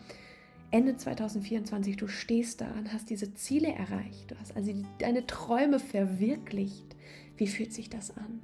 Ende 0.71 0.97
2024, 0.97 1.97
du 1.97 2.07
stehst 2.07 2.61
da 2.61 2.71
und 2.79 2.93
hast 2.93 3.11
diese 3.11 3.35
Ziele 3.35 3.73
erreicht. 3.73 4.31
Du 4.31 4.39
hast 4.39 4.55
also 4.55 4.73
deine 4.99 5.27
Träume 5.27 5.81
verwirklicht. 5.81 6.95
Wie 7.37 7.49
fühlt 7.49 7.73
sich 7.73 7.91
das 7.91 8.17
an? 8.17 8.41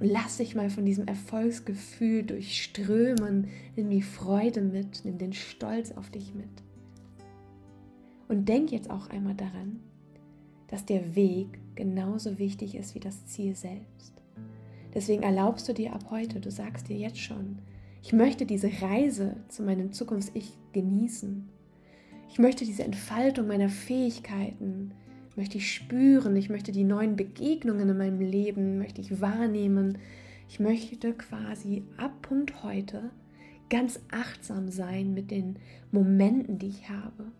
Und 0.00 0.08
lass 0.08 0.38
dich 0.38 0.54
mal 0.54 0.70
von 0.70 0.84
diesem 0.84 1.06
Erfolgsgefühl 1.06 2.24
durchströmen. 2.24 3.48
Nimm 3.76 3.90
die 3.90 4.02
Freude 4.02 4.60
mit, 4.60 5.04
nimm 5.04 5.18
den 5.18 5.32
Stolz 5.32 5.92
auf 5.92 6.10
dich 6.10 6.34
mit. 6.34 6.48
Und 8.28 8.48
denk 8.48 8.72
jetzt 8.72 8.90
auch 8.90 9.08
einmal 9.10 9.34
daran, 9.34 9.80
dass 10.68 10.84
der 10.84 11.14
Weg 11.14 11.60
genauso 11.74 12.38
wichtig 12.38 12.74
ist 12.74 12.94
wie 12.94 13.00
das 13.00 13.26
Ziel 13.26 13.54
selbst. 13.54 14.12
Deswegen 14.94 15.22
erlaubst 15.22 15.68
du 15.68 15.74
dir 15.74 15.92
ab 15.92 16.06
heute, 16.10 16.40
du 16.40 16.50
sagst 16.50 16.88
dir 16.88 16.96
jetzt 16.96 17.18
schon, 17.18 17.58
ich 18.02 18.12
möchte 18.12 18.46
diese 18.46 18.70
Reise 18.82 19.36
zu 19.48 19.62
meinem 19.62 19.92
Zukunfts-Ich 19.92 20.52
genießen. 20.72 21.48
Ich 22.28 22.38
möchte 22.38 22.64
diese 22.64 22.84
Entfaltung 22.84 23.46
meiner 23.46 23.68
Fähigkeiten, 23.68 24.92
möchte 25.36 25.58
ich 25.58 25.72
spüren, 25.72 26.36
ich 26.36 26.48
möchte 26.48 26.72
die 26.72 26.84
neuen 26.84 27.16
Begegnungen 27.16 27.88
in 27.88 27.98
meinem 27.98 28.20
Leben, 28.20 28.78
möchte 28.78 29.00
ich 29.00 29.20
wahrnehmen. 29.20 29.98
Ich 30.48 30.60
möchte 30.60 31.12
quasi 31.14 31.82
ab 31.96 32.22
Punkt 32.22 32.62
heute 32.62 33.10
ganz 33.70 34.00
achtsam 34.10 34.68
sein 34.68 35.14
mit 35.14 35.30
den 35.30 35.58
Momenten, 35.90 36.58
die 36.58 36.68
ich 36.68 36.88
habe. 36.88 37.32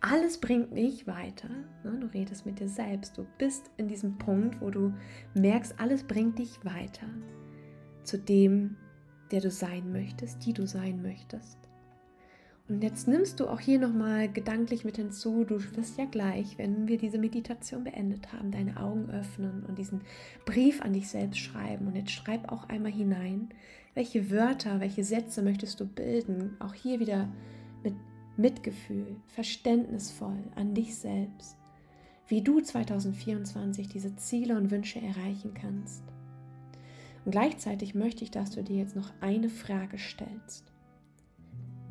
Alles 0.00 0.38
bringt 0.38 0.76
dich 0.76 1.06
weiter. 1.06 1.48
Ne? 1.84 1.98
Du 2.00 2.06
redest 2.08 2.44
mit 2.44 2.58
dir 2.58 2.68
selbst. 2.68 3.16
Du 3.16 3.26
bist 3.38 3.70
in 3.76 3.86
diesem 3.86 4.18
Punkt, 4.18 4.60
wo 4.60 4.70
du 4.70 4.92
merkst, 5.34 5.78
alles 5.78 6.02
bringt 6.02 6.38
dich 6.38 6.64
weiter 6.64 7.06
zu 8.02 8.18
dem, 8.18 8.76
der 9.30 9.40
du 9.40 9.50
sein 9.50 9.92
möchtest, 9.92 10.44
die 10.44 10.52
du 10.52 10.66
sein 10.66 11.00
möchtest. 11.02 11.61
Und 12.72 12.82
jetzt 12.82 13.06
nimmst 13.06 13.38
du 13.38 13.48
auch 13.48 13.60
hier 13.60 13.78
nochmal 13.78 14.32
gedanklich 14.32 14.82
mit 14.82 14.96
hinzu, 14.96 15.44
du 15.44 15.62
wirst 15.76 15.98
ja 15.98 16.06
gleich, 16.06 16.56
wenn 16.56 16.88
wir 16.88 16.96
diese 16.96 17.18
Meditation 17.18 17.84
beendet 17.84 18.32
haben, 18.32 18.50
deine 18.50 18.78
Augen 18.80 19.10
öffnen 19.10 19.62
und 19.68 19.76
diesen 19.76 20.00
Brief 20.46 20.80
an 20.80 20.94
dich 20.94 21.10
selbst 21.10 21.38
schreiben. 21.38 21.86
Und 21.86 21.96
jetzt 21.96 22.12
schreib 22.12 22.50
auch 22.50 22.70
einmal 22.70 22.90
hinein, 22.90 23.50
welche 23.92 24.30
Wörter, 24.30 24.80
welche 24.80 25.04
Sätze 25.04 25.42
möchtest 25.42 25.80
du 25.80 25.86
bilden. 25.86 26.56
Auch 26.60 26.72
hier 26.72 26.98
wieder 26.98 27.28
mit 27.84 27.92
Mitgefühl, 28.38 29.16
verständnisvoll 29.26 30.42
an 30.54 30.72
dich 30.72 30.96
selbst, 30.96 31.58
wie 32.26 32.40
du 32.40 32.58
2024 32.58 33.88
diese 33.88 34.16
Ziele 34.16 34.56
und 34.56 34.70
Wünsche 34.70 34.98
erreichen 34.98 35.52
kannst. 35.52 36.04
Und 37.26 37.32
gleichzeitig 37.32 37.94
möchte 37.94 38.24
ich, 38.24 38.30
dass 38.30 38.50
du 38.52 38.62
dir 38.62 38.78
jetzt 38.78 38.96
noch 38.96 39.12
eine 39.20 39.50
Frage 39.50 39.98
stellst. 39.98 40.71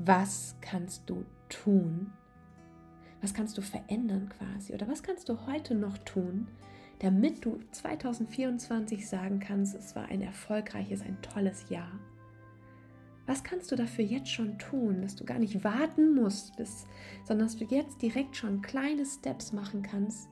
Was 0.05 0.55
kannst 0.61 1.07
du 1.09 1.25
tun 1.47 2.11
Was 3.21 3.35
kannst 3.35 3.55
du 3.55 3.61
verändern 3.61 4.29
quasi? 4.29 4.73
Oder 4.73 4.87
was 4.87 5.03
kannst 5.03 5.29
du 5.29 5.45
heute 5.45 5.75
noch 5.75 5.95
tun, 5.99 6.47
damit 6.99 7.45
du 7.45 7.59
2024 7.71 9.07
sagen 9.07 9.39
kannst, 9.39 9.75
es 9.75 9.95
war 9.95 10.05
ein 10.05 10.23
erfolgreiches, 10.23 11.03
ein 11.03 11.21
tolles 11.21 11.69
Jahr? 11.69 11.91
Was 13.27 13.43
kannst 13.43 13.71
du 13.71 13.75
dafür 13.75 14.03
jetzt 14.03 14.29
schon 14.29 14.57
tun, 14.57 15.03
dass 15.03 15.15
du 15.15 15.23
gar 15.23 15.37
nicht 15.37 15.63
warten 15.63 16.15
musst, 16.15 16.55
bis, 16.57 16.87
sondern 17.25 17.45
dass 17.45 17.57
du 17.57 17.65
jetzt 17.65 18.01
direkt 18.01 18.35
schon 18.35 18.63
kleine 18.63 19.05
Steps 19.05 19.53
machen 19.53 19.83
kannst, 19.83 20.29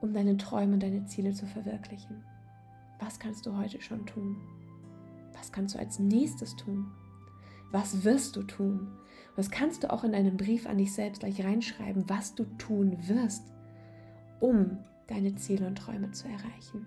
um 0.00 0.12
deine 0.12 0.36
Träume 0.36 0.74
und 0.74 0.82
deine 0.84 1.06
Ziele 1.06 1.32
zu 1.32 1.46
verwirklichen? 1.46 2.24
Was 3.00 3.18
kannst 3.18 3.46
du 3.46 3.56
heute 3.56 3.80
schon 3.80 4.06
tun? 4.06 4.36
Was 5.32 5.50
kannst 5.50 5.74
du 5.74 5.80
als 5.80 5.98
nächstes 5.98 6.54
tun? 6.54 6.92
Was 7.70 8.04
wirst 8.04 8.36
du 8.36 8.42
tun? 8.42 8.78
Und 8.80 9.38
das 9.38 9.50
kannst 9.50 9.84
du 9.84 9.92
auch 9.92 10.04
in 10.04 10.12
deinem 10.12 10.36
Brief 10.36 10.66
an 10.66 10.78
dich 10.78 10.92
selbst 10.92 11.20
gleich 11.20 11.44
reinschreiben, 11.44 12.08
was 12.08 12.34
du 12.34 12.44
tun 12.58 12.96
wirst, 13.06 13.44
um 14.40 14.78
deine 15.06 15.34
Ziele 15.36 15.66
und 15.66 15.76
Träume 15.76 16.10
zu 16.10 16.26
erreichen. 16.26 16.86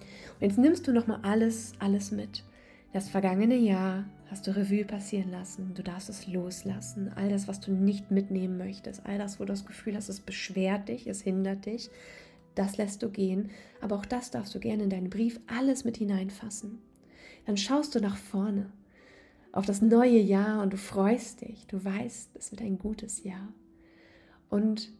Und 0.00 0.40
jetzt 0.40 0.58
nimmst 0.58 0.86
du 0.86 0.92
nochmal 0.92 1.20
alles, 1.22 1.72
alles 1.78 2.10
mit. 2.10 2.44
Das 2.92 3.08
vergangene 3.08 3.56
Jahr 3.56 4.04
hast 4.30 4.46
du 4.46 4.56
Revue 4.56 4.84
passieren 4.84 5.30
lassen. 5.30 5.72
Du 5.74 5.82
darfst 5.82 6.08
es 6.08 6.26
loslassen. 6.26 7.10
All 7.14 7.30
das, 7.30 7.48
was 7.48 7.60
du 7.60 7.72
nicht 7.72 8.10
mitnehmen 8.10 8.58
möchtest, 8.58 9.06
all 9.06 9.18
das, 9.18 9.40
wo 9.40 9.44
du 9.44 9.52
das 9.52 9.66
Gefühl 9.66 9.94
hast, 9.94 10.08
es 10.08 10.20
beschwert 10.20 10.88
dich, 10.88 11.06
es 11.06 11.22
hindert 11.22 11.66
dich, 11.66 11.90
das 12.54 12.76
lässt 12.76 13.02
du 13.02 13.10
gehen. 13.10 13.50
Aber 13.80 13.96
auch 13.96 14.06
das 14.06 14.30
darfst 14.30 14.54
du 14.54 14.60
gerne 14.60 14.82
in 14.82 14.90
deinen 14.90 15.10
Brief 15.10 15.40
alles 15.46 15.84
mit 15.84 15.96
hineinfassen. 15.96 16.78
Dann 17.46 17.56
schaust 17.56 17.94
du 17.94 18.00
nach 18.00 18.16
vorne 18.16 18.70
auf 19.52 19.66
das 19.66 19.82
neue 19.82 20.18
Jahr 20.18 20.62
und 20.62 20.72
du 20.72 20.78
freust 20.78 21.42
dich. 21.42 21.66
Du 21.66 21.84
weißt, 21.84 22.30
es 22.34 22.50
wird 22.50 22.62
ein 22.62 22.78
gutes 22.78 23.22
Jahr. 23.22 23.52
Und 24.48 24.90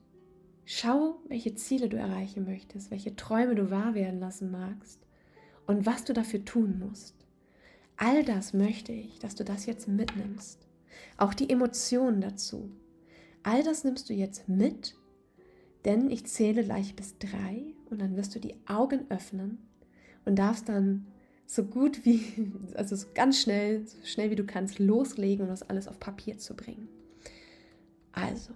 schau, 0.67 1.19
welche 1.29 1.55
Ziele 1.55 1.88
du 1.88 1.97
erreichen 1.97 2.45
möchtest, 2.45 2.91
welche 2.91 3.17
Träume 3.17 3.55
du 3.55 3.71
wahr 3.71 3.95
werden 3.95 4.21
lassen 4.21 4.51
magst 4.51 5.01
und 5.67 5.87
was 5.87 6.05
du 6.05 6.12
dafür 6.12 6.45
tun 6.45 6.79
musst. 6.79 7.17
All 7.97 8.25
das 8.25 8.53
möchte 8.53 8.93
ich, 8.93 9.19
dass 9.19 9.35
du 9.35 9.45
das 9.45 9.67
jetzt 9.67 9.88
mitnimmst. 9.88 10.67
Auch 11.17 11.35
die 11.35 11.49
Emotionen 11.51 12.21
dazu. 12.21 12.71
All 13.43 13.62
das 13.62 13.85
nimmst 13.85 14.09
du 14.09 14.15
jetzt 14.15 14.49
mit, 14.49 14.97
denn 15.85 16.11
ich 16.11 16.27
zähle 16.27 16.65
gleich 16.65 16.95
bis 16.95 17.19
drei 17.19 17.75
und 17.91 18.01
dann 18.01 18.17
wirst 18.17 18.35
du 18.35 18.38
die 18.38 18.57
Augen 18.67 19.07
öffnen 19.09 19.59
und 20.25 20.38
darfst 20.38 20.69
dann 20.69 21.07
so 21.53 21.65
gut 21.65 22.05
wie, 22.05 22.51
also 22.75 22.97
so 22.97 23.07
ganz 23.15 23.41
schnell, 23.41 23.87
so 23.87 23.99
schnell 24.05 24.31
wie 24.31 24.37
du 24.37 24.45
kannst, 24.45 24.79
loslegen 24.79 25.45
und 25.45 25.51
das 25.51 25.62
alles 25.62 25.88
auf 25.88 26.01
Papier 26.01 26.38
zu 26.38 26.55
bringen. 26.55 26.88
Also, 28.12 28.53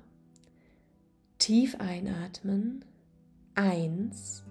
tief 1.39 1.77
einatmen. 1.79 2.85
Eins, 3.55 4.45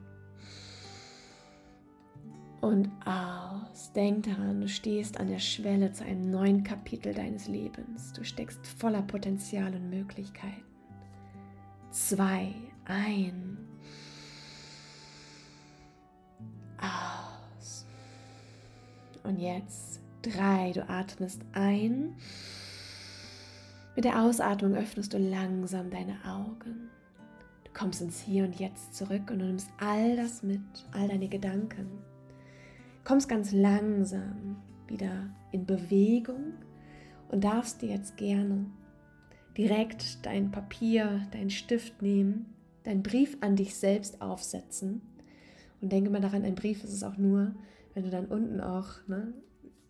und 2.66 2.90
aus. 3.06 3.92
Denk 3.94 4.24
daran, 4.24 4.62
du 4.62 4.68
stehst 4.68 5.20
an 5.20 5.28
der 5.28 5.40
Schwelle 5.40 5.92
zu 5.92 6.04
einem 6.04 6.32
neuen 6.32 6.64
Kapitel 6.64 7.14
deines 7.14 7.48
Lebens. 7.48 8.12
Du 8.14 8.24
steckst 8.24 8.66
voller 8.66 9.04
Potenzial 9.04 9.76
und 9.76 9.92
Möglichkeiten. 9.92 10.64
Zwei, 11.92 12.56
ein. 12.86 13.58
Aus. 16.80 17.15
Und 19.26 19.40
jetzt 19.40 20.02
drei, 20.22 20.72
du 20.72 20.88
atmest 20.88 21.42
ein. 21.54 22.16
Mit 23.96 24.06
der 24.06 24.22
Ausatmung 24.22 24.76
öffnest 24.76 25.14
du 25.14 25.18
langsam 25.18 25.90
deine 25.90 26.18
Augen. 26.26 26.90
Du 27.64 27.72
kommst 27.74 28.02
ins 28.02 28.22
Hier 28.22 28.44
und 28.44 28.60
Jetzt 28.60 28.94
zurück 28.94 29.32
und 29.32 29.40
du 29.40 29.46
nimmst 29.46 29.70
all 29.80 30.16
das 30.16 30.44
mit, 30.44 30.62
all 30.92 31.08
deine 31.08 31.28
Gedanken, 31.28 31.88
kommst 33.04 33.28
ganz 33.28 33.52
langsam 33.52 34.58
wieder 34.88 35.30
in 35.52 35.66
Bewegung 35.66 36.54
und 37.30 37.44
darfst 37.44 37.82
dir 37.82 37.90
jetzt 37.90 38.18
gerne 38.18 38.66
direkt 39.58 40.26
dein 40.26 40.52
Papier, 40.52 41.22
deinen 41.32 41.50
Stift 41.50 42.02
nehmen, 42.02 42.54
deinen 42.84 43.04
Brief 43.04 43.38
an 43.42 43.56
dich 43.56 43.76
selbst 43.76 44.22
aufsetzen. 44.22 45.02
Und 45.82 45.92
denke 45.92 46.10
mal 46.10 46.22
daran, 46.22 46.44
ein 46.44 46.56
Brief 46.56 46.84
ist 46.84 46.94
es 46.94 47.04
auch 47.04 47.18
nur, 47.18 47.56
wenn 47.96 48.04
du 48.04 48.12
dann 48.12 48.28
unten 48.28 48.62
auch 48.62 48.90
ne, 49.08 49.34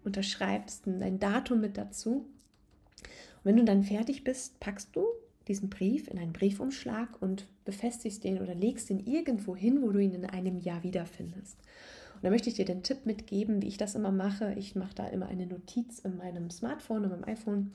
unterschreibst, 0.06 0.84
dein 0.86 1.20
Datum 1.20 1.60
mit 1.60 1.78
dazu. 1.78 2.28
Und 3.02 3.44
wenn 3.44 3.58
du 3.58 3.66
dann 3.66 3.84
fertig 3.84 4.24
bist, 4.24 4.60
packst 4.62 4.96
du 4.96 5.06
diesen 5.48 5.70
Brief 5.70 6.08
in 6.08 6.18
einen 6.18 6.34
Briefumschlag 6.34 7.22
und 7.22 7.48
befestigst 7.66 8.24
den 8.24 8.42
oder 8.42 8.56
legst 8.56 8.90
ihn 8.90 9.00
irgendwo 9.00 9.56
hin, 9.56 9.82
wo 9.82 9.92
du 9.92 10.00
ihn 10.00 10.14
in 10.14 10.26
einem 10.26 10.60
Jahr 10.60 10.84
wiederfindest. 10.84 11.58
Und 12.16 12.24
da 12.24 12.30
möchte 12.30 12.50
ich 12.50 12.56
dir 12.56 12.66
den 12.66 12.84
Tipp 12.84 13.06
mitgeben, 13.06 13.62
wie 13.62 13.68
ich 13.68 13.78
das 13.78 13.96
immer 13.96 14.12
mache. 14.12 14.54
Ich 14.58 14.76
mache 14.76 14.96
da 14.96 15.08
immer 15.08 15.28
eine 15.28 15.46
Notiz 15.46 16.00
in 16.00 16.18
meinem 16.18 16.50
Smartphone, 16.50 17.04
in 17.04 17.10
meinem 17.10 17.26
iPhone, 17.26 17.72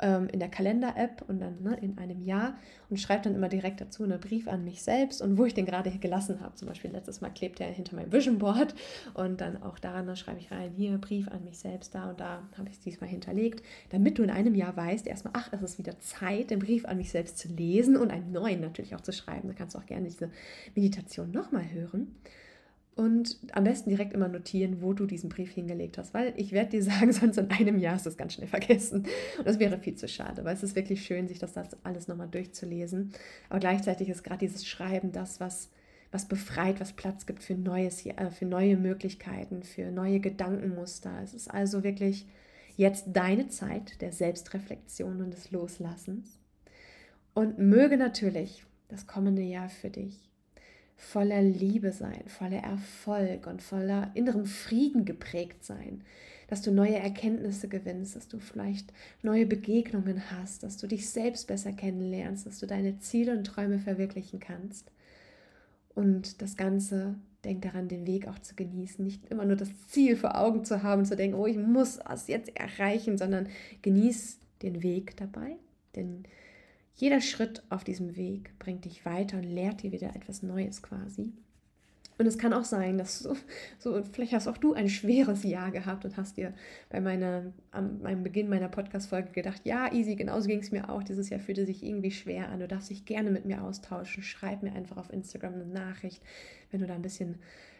ähm, 0.00 0.28
in 0.28 0.38
der 0.38 0.48
Kalender-App 0.48 1.24
und 1.28 1.40
dann 1.40 1.62
ne, 1.62 1.76
in 1.80 1.98
einem 1.98 2.22
Jahr 2.22 2.56
und 2.90 2.98
schreibe 2.98 3.24
dann 3.24 3.34
immer 3.34 3.48
direkt 3.48 3.80
dazu 3.80 4.04
einen 4.04 4.20
Brief 4.20 4.48
an 4.48 4.64
mich 4.64 4.82
selbst 4.82 5.20
und 5.20 5.38
wo 5.38 5.44
ich 5.44 5.54
den 5.54 5.66
gerade 5.66 5.90
gelassen 5.90 6.40
habe. 6.40 6.54
Zum 6.54 6.68
Beispiel 6.68 6.90
letztes 6.90 7.20
Mal 7.20 7.30
klebt 7.30 7.60
er 7.60 7.68
hinter 7.68 7.96
meinem 7.96 8.12
Vision 8.12 8.38
Board 8.38 8.74
und 9.14 9.40
dann 9.40 9.62
auch 9.62 9.78
daran 9.78 10.06
dann 10.06 10.16
schreibe 10.16 10.38
ich 10.38 10.50
rein, 10.50 10.72
hier 10.76 10.98
Brief 10.98 11.28
an 11.28 11.44
mich 11.44 11.58
selbst, 11.58 11.94
da 11.94 12.10
und 12.10 12.20
da 12.20 12.42
habe 12.56 12.68
ich 12.68 12.76
es 12.76 12.80
diesmal 12.80 13.10
hinterlegt, 13.10 13.64
damit 13.90 14.18
du 14.18 14.22
in 14.22 14.30
einem 14.30 14.54
Jahr 14.54 14.76
weißt, 14.76 15.06
erstmal, 15.06 15.34
ach, 15.36 15.52
es 15.52 15.62
ist 15.62 15.78
wieder 15.78 15.98
Zeit, 16.00 16.50
den 16.50 16.58
Brief 16.58 16.84
an 16.84 16.96
mich 16.96 17.10
selbst 17.10 17.38
zu 17.38 17.48
lesen 17.48 17.96
und 17.96 18.10
einen 18.10 18.32
neuen 18.32 18.60
natürlich 18.60 18.94
auch 18.94 19.00
zu 19.00 19.12
schreiben. 19.12 19.48
Da 19.48 19.54
kannst 19.54 19.74
du 19.74 19.78
auch 19.78 19.86
gerne 19.86 20.04
diese 20.06 20.30
Meditation 20.74 21.30
nochmal 21.30 21.70
hören 21.70 22.14
und 22.98 23.38
am 23.52 23.62
besten 23.62 23.90
direkt 23.90 24.12
immer 24.12 24.26
notieren, 24.26 24.82
wo 24.82 24.92
du 24.92 25.06
diesen 25.06 25.28
Brief 25.28 25.52
hingelegt 25.52 25.98
hast, 25.98 26.14
weil 26.14 26.34
ich 26.36 26.50
werde 26.50 26.70
dir 26.70 26.82
sagen, 26.82 27.12
sonst 27.12 27.36
in 27.38 27.50
einem 27.50 27.78
Jahr 27.78 27.94
hast 27.94 28.06
du 28.06 28.10
es 28.10 28.16
ganz 28.16 28.34
schnell 28.34 28.48
vergessen. 28.48 29.06
Und 29.38 29.46
das 29.46 29.60
wäre 29.60 29.78
viel 29.78 29.94
zu 29.94 30.08
schade, 30.08 30.44
weil 30.44 30.54
es 30.54 30.64
ist 30.64 30.74
wirklich 30.74 31.04
schön, 31.04 31.28
sich 31.28 31.38
das, 31.38 31.52
das 31.52 31.68
alles 31.84 32.08
nochmal 32.08 32.28
durchzulesen. 32.28 33.12
Aber 33.48 33.60
gleichzeitig 33.60 34.08
ist 34.08 34.24
gerade 34.24 34.40
dieses 34.40 34.66
Schreiben 34.66 35.12
das, 35.12 35.38
was, 35.38 35.70
was 36.10 36.26
befreit, 36.26 36.80
was 36.80 36.92
Platz 36.92 37.24
gibt 37.24 37.44
für, 37.44 37.54
Neues, 37.54 38.04
äh, 38.04 38.30
für 38.32 38.46
neue 38.46 38.76
Möglichkeiten, 38.76 39.62
für 39.62 39.92
neue 39.92 40.18
Gedankenmuster. 40.18 41.20
Es 41.22 41.34
ist 41.34 41.48
also 41.48 41.84
wirklich 41.84 42.26
jetzt 42.76 43.06
deine 43.12 43.46
Zeit 43.46 44.00
der 44.00 44.10
Selbstreflexion 44.10 45.22
und 45.22 45.32
des 45.32 45.52
Loslassens. 45.52 46.40
Und 47.32 47.60
möge 47.60 47.96
natürlich 47.96 48.64
das 48.88 49.06
kommende 49.06 49.42
Jahr 49.42 49.68
für 49.68 49.90
dich 49.90 50.27
voller 50.98 51.40
Liebe 51.40 51.92
sein, 51.92 52.24
voller 52.26 52.58
Erfolg 52.58 53.46
und 53.46 53.62
voller 53.62 54.10
innerem 54.14 54.44
Frieden 54.44 55.04
geprägt 55.04 55.64
sein, 55.64 56.02
dass 56.48 56.60
du 56.60 56.72
neue 56.72 56.96
Erkenntnisse 56.96 57.68
gewinnst, 57.68 58.16
dass 58.16 58.26
du 58.26 58.40
vielleicht 58.40 58.92
neue 59.22 59.46
Begegnungen 59.46 60.30
hast, 60.32 60.64
dass 60.64 60.76
du 60.76 60.88
dich 60.88 61.08
selbst 61.08 61.46
besser 61.46 61.72
kennenlernst, 61.72 62.46
dass 62.46 62.58
du 62.58 62.66
deine 62.66 62.98
Ziele 62.98 63.32
und 63.32 63.44
Träume 63.44 63.78
verwirklichen 63.78 64.40
kannst. 64.40 64.90
Und 65.94 66.42
das 66.42 66.56
Ganze, 66.56 67.14
denk 67.44 67.62
daran, 67.62 67.88
den 67.88 68.06
Weg 68.06 68.26
auch 68.26 68.38
zu 68.40 68.56
genießen, 68.56 69.04
nicht 69.04 69.26
immer 69.26 69.44
nur 69.44 69.56
das 69.56 69.70
Ziel 69.86 70.16
vor 70.16 70.36
Augen 70.36 70.64
zu 70.64 70.82
haben, 70.82 71.04
zu 71.04 71.16
denken, 71.16 71.38
oh, 71.38 71.46
ich 71.46 71.56
muss 71.56 72.00
es 72.12 72.26
jetzt 72.26 72.56
erreichen, 72.56 73.18
sondern 73.18 73.48
genieß 73.82 74.38
den 74.62 74.82
Weg 74.82 75.16
dabei, 75.16 75.56
denn 75.94 76.24
jeder 77.00 77.20
Schritt 77.20 77.62
auf 77.70 77.84
diesem 77.84 78.16
Weg 78.16 78.58
bringt 78.58 78.84
dich 78.84 79.04
weiter 79.04 79.36
und 79.38 79.44
lehrt 79.44 79.82
dir 79.82 79.92
wieder 79.92 80.16
etwas 80.16 80.42
Neues 80.42 80.82
quasi. 80.82 81.32
Und 82.18 82.26
es 82.26 82.36
kann 82.36 82.52
auch 82.52 82.64
sein, 82.64 82.98
dass 82.98 83.20
so, 83.20 83.36
so, 83.78 84.02
vielleicht 84.12 84.32
hast 84.32 84.48
auch 84.48 84.58
du 84.58 84.74
ein 84.74 84.88
schweres 84.88 85.44
Jahr 85.44 85.70
gehabt 85.70 86.04
und 86.04 86.16
hast 86.16 86.36
dir 86.36 86.52
bei 86.90 87.00
meiner, 87.00 87.52
am, 87.70 88.00
am 88.04 88.22
Beginn 88.24 88.48
meiner 88.48 88.68
Podcast-Folge 88.68 89.30
gedacht, 89.30 89.62
ja, 89.64 89.92
easy, 89.92 90.16
genauso 90.16 90.48
ging 90.48 90.58
es 90.58 90.72
mir 90.72 90.90
auch. 90.90 91.04
Dieses 91.04 91.30
Jahr 91.30 91.40
fühlte 91.40 91.64
sich 91.64 91.84
irgendwie 91.84 92.10
schwer 92.10 92.48
an. 92.48 92.60
Du 92.60 92.68
darfst 92.68 92.90
dich 92.90 93.04
gerne 93.04 93.30
mit 93.30 93.44
mir 93.44 93.62
austauschen. 93.62 94.22
Schreib 94.24 94.62
mir 94.62 94.72
einfach 94.72 94.96
auf 94.96 95.12
Instagram 95.12 95.54
eine 95.54 95.66
Nachricht, 95.66 96.20
wenn 96.70 96.80
du 96.80 96.86
da 96.86 96.94
ein 96.94 97.02
bisschen 97.02 97.36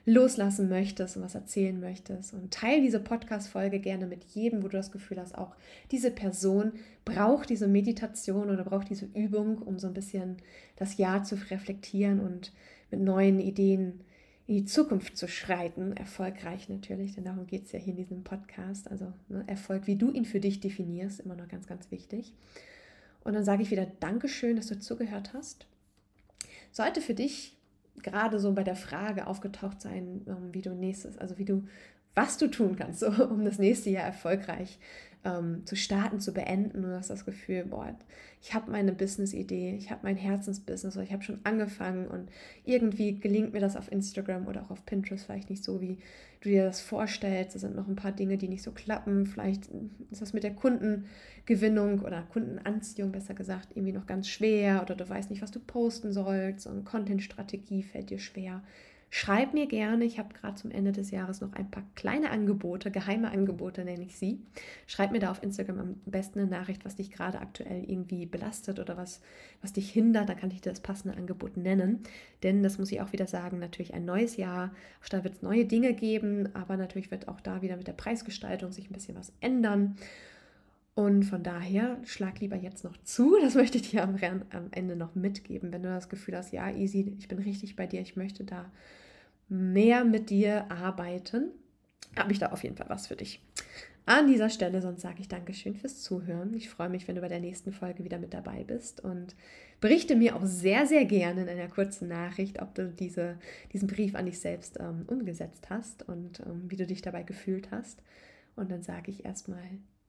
loslassen 0.07 0.69
möchtest 0.71 1.17
und 1.17 1.23
was 1.23 1.35
erzählen 1.35 1.79
möchtest. 1.79 2.33
Und 2.33 2.55
teile 2.55 2.81
diese 2.81 3.01
Podcast-Folge 3.01 3.81
gerne 3.81 4.07
mit 4.07 4.25
jedem, 4.25 4.63
wo 4.63 4.69
du 4.69 4.77
das 4.77 4.93
Gefühl 4.93 5.21
hast, 5.21 5.37
auch 5.37 5.55
diese 5.91 6.11
Person 6.11 6.73
braucht 7.05 7.51
diese 7.51 7.69
Meditation 7.69 8.51
oder 8.51 8.65
braucht 8.65 8.89
diese 8.89 9.07
Übung, 9.15 9.59
um 9.59 9.79
so 9.79 9.87
ein 9.87 9.95
bisschen 9.95 10.37
das 10.77 10.97
Jahr 10.97 11.25
zu 11.25 11.35
reflektieren 11.51 12.21
und 12.21 12.53
mit 12.91 13.01
neuen 13.01 13.39
Ideen 13.41 14.01
in 14.49 14.55
die 14.55 14.65
Zukunft 14.65 15.17
zu 15.17 15.29
schreiten. 15.29 15.93
Erfolgreich 15.93 16.69
natürlich, 16.69 17.15
denn 17.15 17.25
darum 17.25 17.47
geht 17.47 17.67
es 17.67 17.73
ja 17.73 17.79
hier 17.79 17.93
in 17.93 17.99
diesem 17.99 18.25
Podcast. 18.25 18.91
Also 18.91 19.13
ne, 19.29 19.45
Erfolg, 19.47 19.87
wie 19.87 19.97
du 19.97 20.11
ihn 20.11 20.25
für 20.25 20.41
dich 20.41 20.59
definierst, 20.59 21.21
immer 21.21 21.37
noch 21.37 21.49
ganz, 21.49 21.67
ganz 21.67 21.91
wichtig. 21.91 22.33
Und 23.23 23.35
dann 23.35 23.45
sage 23.45 23.63
ich 23.63 23.71
wieder 23.71 23.87
Dankeschön, 24.01 24.57
dass 24.57 24.69
du 24.69 24.79
zugehört 24.79 25.35
hast. 25.35 25.67
Sollte 26.73 27.03
für 27.03 27.15
dich 27.15 27.57
gerade 28.03 28.41
so 28.41 28.55
bei 28.55 28.65
der 28.65 28.77
Frage 28.77 29.27
aufgetaucht 29.27 29.83
sein, 29.83 30.23
ähm, 30.27 30.55
wie 30.55 30.63
du 30.63 30.71
nächstes, 30.71 31.19
also 31.19 31.37
wie 31.37 31.45
du, 31.45 31.65
was 32.15 32.39
du 32.39 32.49
tun 32.49 32.75
kannst, 32.77 33.01
so, 33.01 33.09
um 33.29 33.45
das 33.45 33.59
nächste 33.59 33.91
Jahr 33.91 34.05
erfolgreich 34.05 34.79
ähm, 35.25 35.63
zu 35.67 35.77
starten, 35.77 36.21
zu 36.21 36.33
beenden. 36.33 36.85
Und 36.85 36.91
du 36.91 36.97
hast 36.97 37.11
das 37.11 37.25
Gefühl, 37.25 37.65
boah, 37.65 37.95
ich 38.41 38.55
habe 38.55 38.71
meine 38.71 38.93
Business-Idee, 38.93 39.75
ich 39.77 39.91
habe 39.91 40.01
mein 40.05 40.17
Herzensbusiness 40.17 40.97
oder 40.97 41.05
ich 41.05 41.13
habe 41.13 41.23
schon 41.23 41.41
angefangen 41.45 42.07
und 42.07 42.31
irgendwie 42.65 43.19
gelingt 43.19 43.53
mir 43.53 43.61
das 43.61 43.77
auf 43.77 43.91
Instagram 43.91 44.47
oder 44.47 44.63
auch 44.63 44.71
auf 44.71 44.87
Pinterest 44.87 45.25
vielleicht 45.25 45.51
nicht 45.51 45.65
so, 45.65 45.81
wie 45.81 45.99
du 46.41 46.49
dir 46.49 46.65
das 46.65 46.81
vorstellst. 46.81 47.57
Es 47.57 47.63
sind 47.63 47.75
noch 47.75 47.89
ein 47.89 47.97
paar 47.97 48.13
Dinge, 48.13 48.39
die 48.39 48.49
nicht 48.49 48.63
so 48.63 48.71
klappen. 48.71 49.27
Vielleicht 49.27 49.69
ist 50.11 50.23
das 50.23 50.33
mit 50.33 50.45
der 50.45 50.55
Kundengewinnung 50.55 52.01
oder 52.01 52.23
Kundenanziehung, 52.23 53.11
besser 53.11 53.35
gesagt, 53.35 53.71
irgendwie 53.75 53.93
noch 53.93 54.07
ganz 54.07 54.29
schwer 54.29 54.83
oder 54.83 54.95
du 54.95 55.09
weißt 55.09 55.31
nicht, 55.31 55.43
was 55.43 55.51
du 55.51 55.59
posten 55.59 56.13
sollst 56.13 56.67
und 56.67 56.85
Content-Strategie 56.85 57.83
fällt 57.83 58.11
dir 58.11 58.21
schwer. 58.21 58.63
Schreib 59.11 59.55
mir 59.55 59.67
gerne, 59.67 60.05
ich 60.05 60.19
habe 60.19 60.35
gerade 60.35 60.57
zum 60.57 60.71
Ende 60.71 60.93
des 60.93 61.11
Jahres 61.11 61.41
noch 61.41 61.55
ein 61.55 61.71
paar 61.71 61.85
kleine 61.95 62.31
Angebote, 62.31 62.91
geheime 62.91 63.31
Angebote 63.31 63.83
nenne 63.83 64.05
ich 64.05 64.19
sie. 64.19 64.39
Schreib 64.87 65.13
mir 65.13 65.19
da 65.19 65.31
auf 65.31 65.43
Instagram 65.43 65.79
am 65.79 65.95
besten 66.05 66.41
eine 66.41 66.49
Nachricht, 66.49 66.85
was 66.85 66.97
dich 66.97 67.11
gerade 67.11 67.41
aktuell 67.41 67.85
irgendwie 67.89 68.27
belastet 68.27 68.79
oder 68.79 68.99
was, 68.99 69.23
was 69.63 69.73
dich 69.73 69.91
hindert. 69.91 70.29
Dann 70.29 70.37
kann 70.37 70.51
ich 70.51 70.61
dir 70.61 70.71
das 70.71 70.81
passende 70.81 71.17
Angebot 71.17 71.57
nennen. 71.57 72.03
Denn 72.43 72.63
das 72.63 72.79
muss 72.79 72.93
ich 72.93 73.01
auch 73.01 73.13
wieder 73.13 73.27
sagen, 73.27 73.59
natürlich 73.59 73.95
ein 73.95 74.05
neues 74.05 74.37
Jahr. 74.37 74.73
Auch 75.03 75.09
da 75.09 75.25
wird 75.25 75.37
es 75.37 75.43
neue 75.43 75.65
Dinge 75.65 75.95
geben, 75.95 76.55
aber 76.55 76.77
natürlich 76.77 77.11
wird 77.11 77.29
auch 77.29 77.41
da 77.41 77.63
wieder 77.63 77.79
mit 77.79 77.87
der 77.87 77.93
Preisgestaltung 77.95 78.73
sich 78.73 78.91
ein 78.91 78.95
bisschen 78.95 79.17
was 79.17 79.33
ändern. 79.41 79.97
Und 80.99 81.23
von 81.23 81.45
daher 81.45 81.97
schlag 82.05 82.41
lieber 82.41 82.57
jetzt 82.57 82.83
noch 82.83 82.97
zu. 83.05 83.37
Das 83.41 83.55
möchte 83.55 83.79
ich 83.79 83.91
dir 83.91 84.03
am, 84.03 84.17
am, 84.51 84.67
Ende 84.73 84.97
noch 84.97 85.15
mitgeben. 85.15 85.73
Wenn 85.73 85.85
du 85.85 85.91
das 85.91 86.09
Gefühl 86.09 86.37
hast, 86.37 86.53
ja, 86.53 86.69
easy, 86.73 87.15
ich 87.21 87.29
bin 87.29 87.39
richtig 87.39 87.77
bei 87.77 87.87
dir, 87.87 88.01
ich 88.01 88.17
möchte 88.17 88.43
da 88.43 88.69
mehr 89.49 90.05
mit 90.05 90.29
dir 90.29 90.69
arbeiten, 90.73 91.53
habe 92.17 92.33
ich 92.33 92.41
da 92.41 92.47
auf 92.47 92.65
jeden 92.65 92.75
Fall 92.75 92.89
was 92.89 93.07
für 93.07 93.15
dich. 93.15 93.41
An 94.07 94.27
dieser 94.27 94.51
Stelle, 94.51 94.83
sonst 94.83 95.03
sage 95.03 95.21
ich 95.21 95.29
Dankeschön 95.29 95.77
fürs 95.77 96.03
Zuhören. 96.03 96.53
Ich 96.55 96.69
freue 96.69 96.89
mich, 96.89 97.07
wenn 97.07 97.15
du 97.15 97.21
bei 97.21 97.29
der 97.29 97.39
nächsten 97.39 97.71
Folge 97.71 98.03
wieder 98.03 98.19
mit 98.19 98.35
dabei 98.35 98.65
bist 98.65 98.99
und 98.99 99.37
berichte 99.81 100.17
mir 100.17 100.35
auch 100.35 100.47
sehr, 100.47 100.85
sehr 100.85 101.05
gerne 101.05 101.43
in 101.43 101.49
einer 101.49 101.69
kurzen 101.69 102.09
Nachricht, 102.09 102.61
ob 102.61 102.75
du 102.75 102.89
diese, 102.89 103.39
diesen 103.73 103.87
Brief 103.87 104.17
an 104.17 104.27
dich 104.27 104.41
selbst 104.41 104.81
ähm, 104.81 105.05
umgesetzt 105.07 105.71
hast 105.71 106.09
und 106.09 106.41
ähm, 106.41 106.65
wie 106.67 106.77
du 106.77 106.89
dich 106.89 107.03
dabei 107.03 107.23
gefühlt 107.23 107.71
hast. 107.71 108.03
Und 108.57 108.73
dann 108.73 108.83
sage 108.83 109.13
ich 109.13 109.25
erstmal 109.25 109.63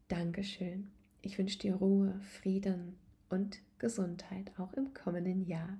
Dankeschön. 0.10 0.90
Ich 1.22 1.38
wünsche 1.38 1.60
dir 1.60 1.76
Ruhe, 1.76 2.20
Frieden 2.42 2.98
und 3.30 3.60
Gesundheit 3.78 4.52
auch 4.58 4.74
im 4.74 4.94
kommenden 4.94 5.46
Jahr. 5.46 5.78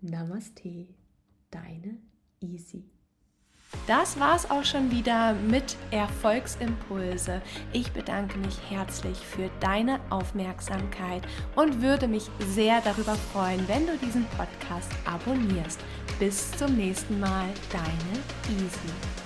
Namaste, 0.00 0.86
deine 1.50 1.98
Easy. 2.40 2.84
Das 3.88 4.20
war's 4.20 4.48
auch 4.48 4.64
schon 4.64 4.92
wieder 4.92 5.34
mit 5.34 5.76
Erfolgsimpulse. 5.90 7.42
Ich 7.72 7.90
bedanke 7.92 8.38
mich 8.38 8.58
herzlich 8.70 9.18
für 9.18 9.50
deine 9.58 10.00
Aufmerksamkeit 10.10 11.26
und 11.56 11.82
würde 11.82 12.06
mich 12.06 12.30
sehr 12.48 12.80
darüber 12.82 13.16
freuen, 13.16 13.66
wenn 13.66 13.86
du 13.86 13.98
diesen 13.98 14.24
Podcast 14.36 14.92
abonnierst. 15.04 15.80
Bis 16.20 16.52
zum 16.52 16.76
nächsten 16.76 17.18
Mal, 17.18 17.48
deine 17.72 18.60
Easy. 18.60 19.25